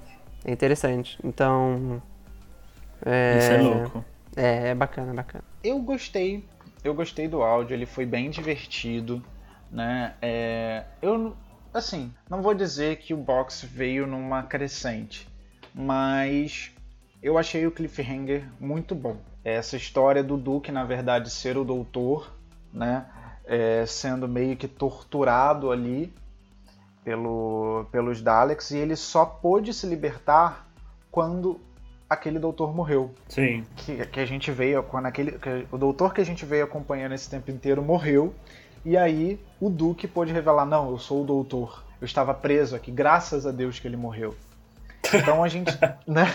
[0.44, 1.18] É interessante.
[1.24, 2.02] Então...
[3.06, 4.06] É, Isso é louco.
[4.36, 5.44] É, é bacana, é bacana.
[5.62, 6.46] Eu gostei,
[6.84, 9.22] eu gostei do áudio, ele foi bem divertido,
[9.70, 10.16] né?
[10.22, 11.36] É, eu,
[11.74, 15.28] assim, não vou dizer que o box veio numa crescente,
[15.74, 16.72] mas
[17.22, 19.18] eu achei o cliffhanger muito bom.
[19.44, 22.34] Essa história do Duke, na verdade, ser o doutor,
[22.74, 23.06] né?
[23.44, 26.14] É, sendo meio que torturado ali
[27.04, 30.68] pelo, pelos Daleks e ele só pôde se libertar
[31.12, 31.60] quando
[32.10, 33.14] aquele doutor morreu.
[33.28, 33.66] Sim.
[33.76, 37.14] que, que a gente veio quando aquele que o doutor que a gente veio acompanhando
[37.14, 38.34] esse tempo inteiro morreu.
[38.84, 41.84] E aí o Duque pôde revelar não eu sou o doutor.
[42.02, 44.36] Eu estava preso aqui graças a Deus que ele morreu.
[45.14, 45.72] Então a gente
[46.08, 46.34] né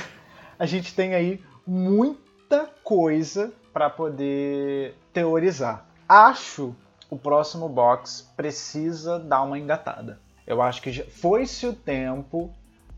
[0.58, 5.86] a gente tem aí muita coisa para poder teorizar.
[6.08, 6.74] Acho
[7.10, 10.20] o próximo box precisa dar uma engatada.
[10.46, 12.52] Eu acho que já- foi-se o tempo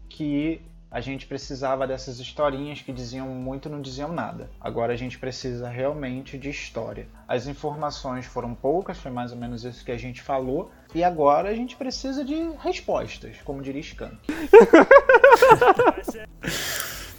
[0.08, 0.60] que
[0.90, 4.48] a gente precisava dessas historinhas que diziam muito e não diziam nada.
[4.60, 7.06] Agora a gente precisa realmente de história.
[7.26, 11.48] As informações foram poucas, foi mais ou menos isso que a gente falou, e agora
[11.50, 14.16] a gente precisa de respostas, como diria Skank.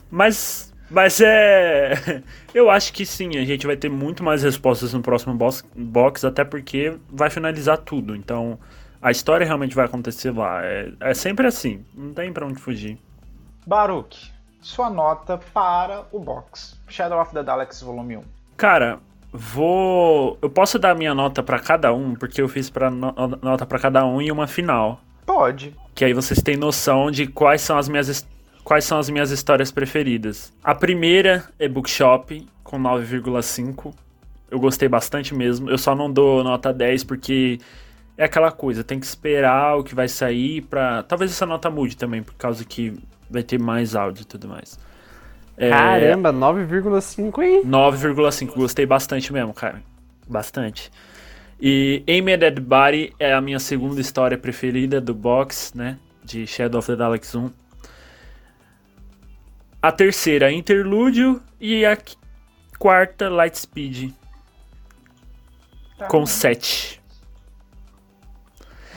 [0.09, 2.23] Mas, mas é.
[2.53, 5.37] Eu acho que sim, a gente vai ter muito mais respostas no próximo
[5.75, 8.15] box, até porque vai finalizar tudo.
[8.15, 8.57] Então,
[9.01, 10.63] a história realmente vai acontecer lá.
[10.63, 12.97] É, é sempre assim, não tem pra onde fugir.
[13.67, 16.79] Baruch, sua nota para o box.
[16.87, 18.23] Shadow of the Daleks Volume 1.
[18.55, 18.99] Cara,
[19.31, 20.37] vou.
[20.41, 23.77] Eu posso dar minha nota pra cada um, porque eu fiz pra no- nota pra
[23.77, 25.01] cada um e uma final.
[25.25, 25.75] Pode.
[25.93, 28.25] Que aí vocês têm noção de quais são as minhas,
[28.63, 30.53] quais são as minhas histórias preferidas.
[30.63, 33.93] A primeira é Bookshop, com 9,5.
[34.49, 35.69] Eu gostei bastante mesmo.
[35.69, 37.59] Eu só não dou nota 10 porque
[38.17, 41.03] é aquela coisa, tem que esperar o que vai sair pra.
[41.03, 42.93] Talvez essa nota mude também, por causa que
[43.29, 44.79] vai ter mais áudio e tudo mais.
[45.57, 47.63] É, Caramba, 9,5, hein?
[47.65, 49.81] 9,5, gostei bastante mesmo, cara.
[50.27, 50.91] Bastante.
[51.59, 55.97] E Amy and Dead Body é a minha segunda história preferida do box, né?
[56.23, 57.49] De Shadow of the Daleks 1.
[59.81, 61.41] A terceira, Interlúdio.
[61.59, 62.15] E a qu-
[62.77, 64.13] quarta, Lightspeed,
[65.97, 66.25] Tá com bom.
[66.27, 67.01] 7.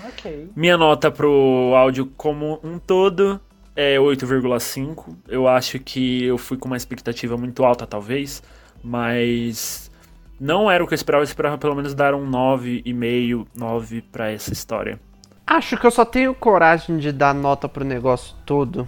[0.06, 0.50] Ok.
[0.54, 3.40] Minha nota pro áudio como um todo
[3.80, 5.16] é 8,5.
[5.26, 8.42] Eu acho que eu fui com uma expectativa muito alta, talvez,
[8.84, 9.90] mas
[10.38, 11.22] não era o que eu esperava.
[11.22, 15.00] Eu esperava pelo menos dar um 9,5, 9 pra essa história.
[15.46, 18.86] Acho que eu só tenho coragem de dar nota pro negócio todo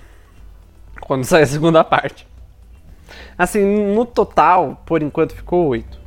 [1.01, 2.29] quando sair a segunda parte.
[3.39, 5.99] Assim, no total, por enquanto ficou 8.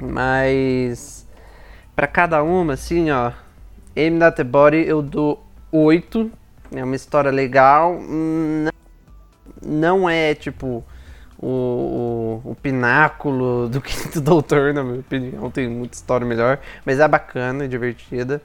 [0.00, 1.28] Mas
[1.94, 3.30] pra cada uma, assim, ó,
[3.94, 6.41] the Body eu dou 8.
[6.74, 7.94] É uma história legal.
[7.94, 8.68] Hum,
[9.64, 10.84] Não é tipo
[11.38, 15.50] o, o, o pináculo do quinto doutor, na minha opinião.
[15.50, 16.58] Tem muita história melhor.
[16.84, 18.40] Mas é bacana e divertida.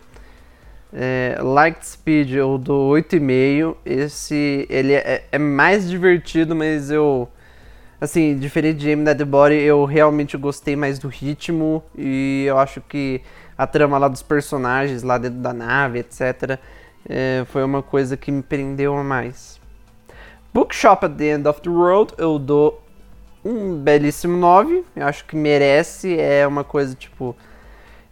[0.93, 3.77] É, Lightspeed eu dou 8,5.
[3.85, 7.29] Esse ele é, é mais divertido, mas eu.
[7.99, 11.83] Assim, diferente de That The Body, eu realmente gostei mais do ritmo.
[11.97, 13.21] E eu acho que
[13.57, 16.59] a trama lá dos personagens, lá dentro da nave, etc.,
[17.09, 19.59] é, foi uma coisa que me prendeu a mais.
[20.53, 22.83] Bookshop at the End of the Road eu dou
[23.45, 24.83] um belíssimo 9.
[24.95, 26.19] Eu acho que merece.
[26.19, 27.35] É uma coisa tipo.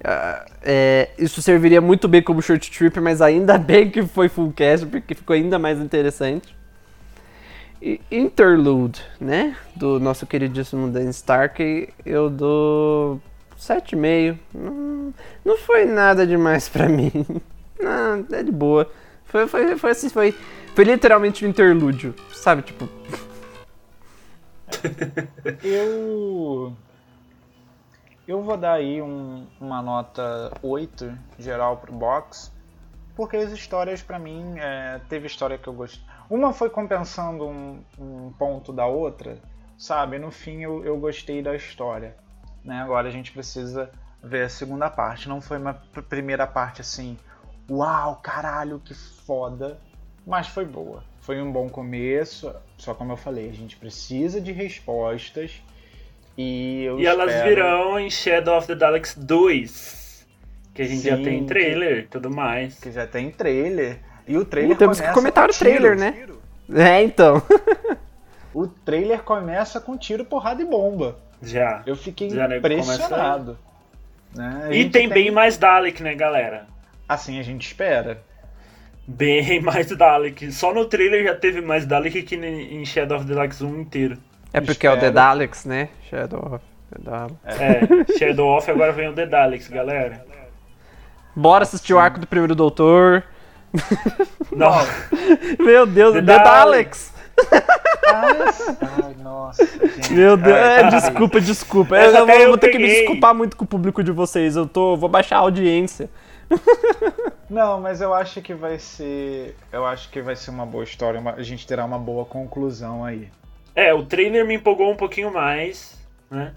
[0.04, 4.54] ah, é, isso serviria muito bem como short trip, mas ainda bem que foi full
[4.54, 6.56] cast, porque ficou ainda mais interessante.
[7.82, 9.56] E Interlude, né?
[9.76, 13.22] Do nosso queridíssimo Dan Stark, eu dou
[13.60, 14.38] 7,5.
[14.54, 17.12] Não, não foi nada demais pra mim.
[17.80, 18.90] Não, é de boa.
[19.26, 20.32] Foi, foi, foi assim, foi,
[20.74, 22.62] foi literalmente um interlúdio, sabe?
[22.62, 22.88] Tipo.
[25.64, 26.74] eu.
[28.28, 32.52] Eu vou dar aí um, uma nota 8 geral pro box,
[33.16, 36.04] porque as histórias para mim é, teve história que eu gostei.
[36.28, 39.38] Uma foi compensando um, um, ponto da outra,
[39.78, 40.18] sabe?
[40.18, 42.16] No fim eu, eu gostei da história.
[42.64, 42.82] Né?
[42.82, 43.92] Agora a gente precisa
[44.24, 45.30] ver a segunda parte.
[45.30, 45.76] Não foi uma
[46.10, 47.16] primeira parte assim,
[47.70, 49.80] uau, caralho, que foda,
[50.26, 51.04] mas foi boa.
[51.22, 55.62] Foi um bom começo, só como eu falei, a gente precisa de respostas
[56.38, 57.50] e eu E elas espero...
[57.50, 60.26] virão em Shadow of the Daleks 2,
[60.74, 62.80] que a gente Sim, já tem trailer e tudo mais.
[62.80, 64.00] Que já tem trailer.
[64.28, 66.40] E o trailer Uh, temos que começa comentar com o trailer, tiro.
[66.70, 66.94] né?
[66.98, 67.42] É, então.
[68.54, 71.18] O trailer começa com tiro, porrada e bomba.
[71.42, 71.84] Já.
[71.86, 73.60] Eu fiquei Já, né, impressionado.
[74.34, 74.70] Né?
[74.72, 76.66] E gente tem bem mais Dalek, né, galera?
[77.08, 78.22] Assim a gente espera.
[79.08, 80.52] Bem mais Dalek.
[80.52, 84.18] Só no trailer já teve mais Dalek que em Shadow of the Daleks 1 inteiro.
[84.52, 85.12] É porque é o The.
[85.12, 85.90] Daleks, né?
[86.10, 87.38] Shadow of the Daleks.
[87.46, 90.26] É, Shadow of agora vem o The Daleks, galera.
[91.36, 93.24] Bora assistir o arco do primeiro doutor.
[94.56, 94.72] Não,
[95.60, 97.14] Meu Deus, The The, Daleks!
[98.08, 100.14] Ai, nossa, gente.
[100.14, 100.90] Meu Deus, Ai, é, tá.
[100.90, 101.98] desculpa, desculpa.
[101.98, 104.56] Essa Eu, vou, eu vou ter que me desculpar muito com o público de vocês.
[104.56, 106.10] Eu tô, vou baixar a audiência.
[107.50, 109.56] Não, mas eu acho que vai ser.
[109.72, 111.20] Eu acho que vai ser uma boa história.
[111.20, 113.30] uma- a gente terá uma boa conclusão aí.
[113.76, 115.98] É, o trailer me empolgou um pouquinho mais,
[116.30, 116.54] né?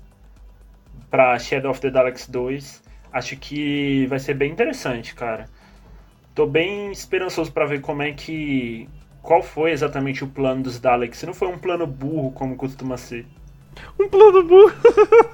[1.10, 2.82] Pra Shadow of the Daleks 2.
[3.12, 5.46] Acho que vai ser bem interessante, cara.
[6.34, 8.88] Tô bem esperançoso pra ver como é que.
[9.22, 11.18] Qual foi exatamente o plano dos Daleks?
[11.18, 13.26] Se não foi um plano burro, como costuma ser.
[13.98, 14.72] Um plano burro.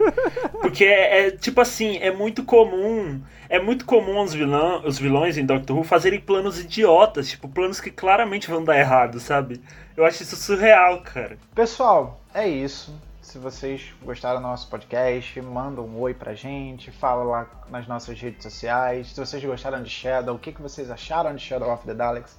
[0.61, 3.21] Porque é, é, tipo assim, é muito comum.
[3.49, 7.81] É muito comum os, vilão, os vilões em Doctor Who fazerem planos idiotas, tipo, planos
[7.81, 9.61] que claramente vão dar errado, sabe?
[9.97, 11.39] Eu acho isso surreal, cara.
[11.55, 12.93] Pessoal, é isso.
[13.21, 18.21] Se vocês gostaram do nosso podcast, manda um oi pra gente, fala lá nas nossas
[18.21, 19.09] redes sociais.
[19.09, 22.39] Se vocês gostaram de Shadow, o que, que vocês acharam de Shadow of the Daleks,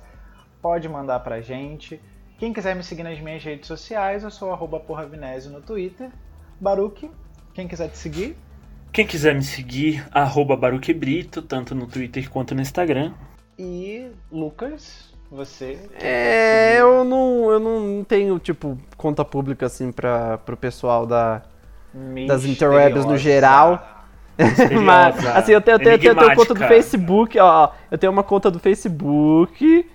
[0.62, 2.00] pode mandar pra gente.
[2.38, 6.10] Quem quiser me seguir nas minhas redes sociais, eu sou arroba porravinésio no Twitter.
[6.60, 7.10] Baruque,
[7.54, 8.36] quem quiser te seguir,
[8.92, 13.14] Quem quiser me seguir, arroba Baruque Brito, tanto no Twitter quanto no Instagram.
[13.58, 15.80] e Lucas, você.
[16.00, 21.42] É, eu não, eu não tenho, tipo, conta pública, assim, pra, pro pessoal da,
[22.28, 24.06] das interwebs no geral.
[24.84, 26.68] Mas, assim, eu tenho, eu tenho, eu tenho uma conta do.
[26.68, 27.72] Facebook, ó.
[27.90, 29.90] Eu tenho uma conta do Facebook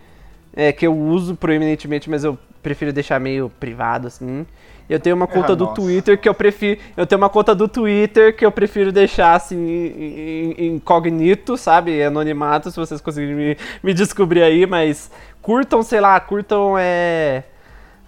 [0.54, 4.46] é, que eu uso proeminentemente, mas eu prefiro deixar meio privado, assim.
[4.88, 5.76] Eu tenho uma conta Ah, do nossa.
[5.80, 6.80] Twitter que eu prefiro.
[6.96, 12.02] Eu tenho uma conta do Twitter que eu prefiro deixar assim in- in- incognito, sabe?
[12.02, 15.08] Anonimato, se vocês conseguirem me, me descobrir aí, mas
[15.40, 17.44] curtam, sei lá, curtam é,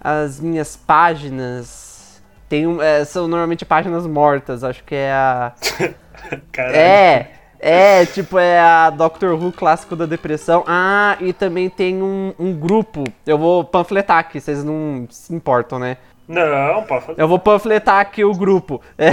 [0.01, 2.21] as minhas páginas.
[2.49, 5.53] Tem é, são normalmente páginas mortas, acho que é a.
[6.51, 6.75] Caralho.
[6.75, 7.31] É,
[7.63, 10.65] é, tipo, é a Doctor Who clássico da depressão.
[10.67, 13.05] Ah, e também tem um, um grupo.
[13.25, 15.97] Eu vou panfletar aqui, vocês não se importam, né?
[16.27, 17.21] Não, pode fazer.
[17.21, 18.81] Eu vou panfletar aqui o grupo.
[18.97, 19.11] É,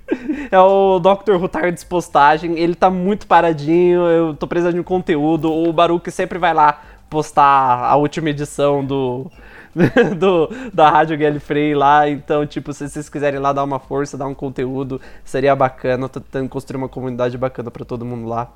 [0.50, 1.32] é o Dr.
[1.34, 2.58] Who Tardes Postagem.
[2.58, 5.52] Ele tá muito paradinho, eu tô precisando de um conteúdo.
[5.52, 6.80] O Baruque sempre vai lá
[7.10, 9.30] postar a última edição do,
[10.18, 12.08] do da Rádio Gallifrey lá.
[12.08, 16.08] Então, tipo, se vocês quiserem lá dar uma força, dar um conteúdo, seria bacana.
[16.08, 18.52] Tô tentando construir uma comunidade bacana pra todo mundo lá.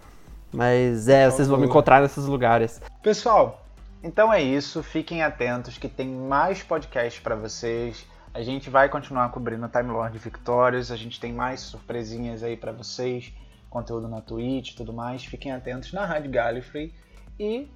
[0.53, 2.81] Mas é, vocês vão me encontrar nesses lugares.
[3.03, 3.65] Pessoal,
[4.03, 4.83] então é isso.
[4.83, 8.07] Fiquem atentos que tem mais podcasts para vocês.
[8.33, 10.91] A gente vai continuar cobrindo Time Lord Victorious.
[10.91, 13.33] A gente tem mais surpresinhas aí para vocês.
[13.69, 15.25] Conteúdo na Twitch e tudo mais.
[15.25, 16.95] Fiquem atentos na Rádio Gallifrey.
[17.39, 17.69] E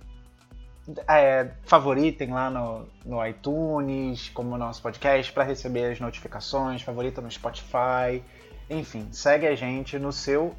[1.09, 6.83] é, favoritem lá no, no iTunes, como o nosso podcast, para receber as notificações.
[6.83, 8.23] Favorita no Spotify.
[8.69, 10.55] Enfim, segue a gente no seu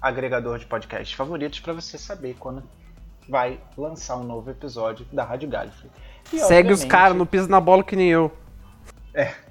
[0.00, 2.62] agregador de podcasts favoritos para você saber quando
[3.28, 5.90] vai lançar um novo episódio da Rádio Gallifrey.
[6.32, 8.30] E, Segue os caras, não pisa na bola que nem eu.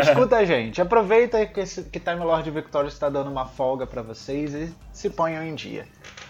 [0.00, 4.02] Escuta a gente, aproveita que, esse, que Time Lord Victorious está dando uma folga para
[4.02, 5.86] vocês e se ponham em dia,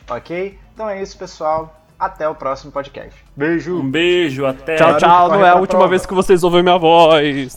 [0.08, 0.58] ok?
[0.72, 1.79] Então é isso, pessoal.
[2.00, 3.14] Até o próximo podcast.
[3.36, 3.78] Beijo!
[3.78, 4.76] Um beijo, até.
[4.76, 5.28] Tchau, tchau.
[5.28, 5.88] Não é a última prova.
[5.88, 7.54] vez que vocês ouvem minha voz.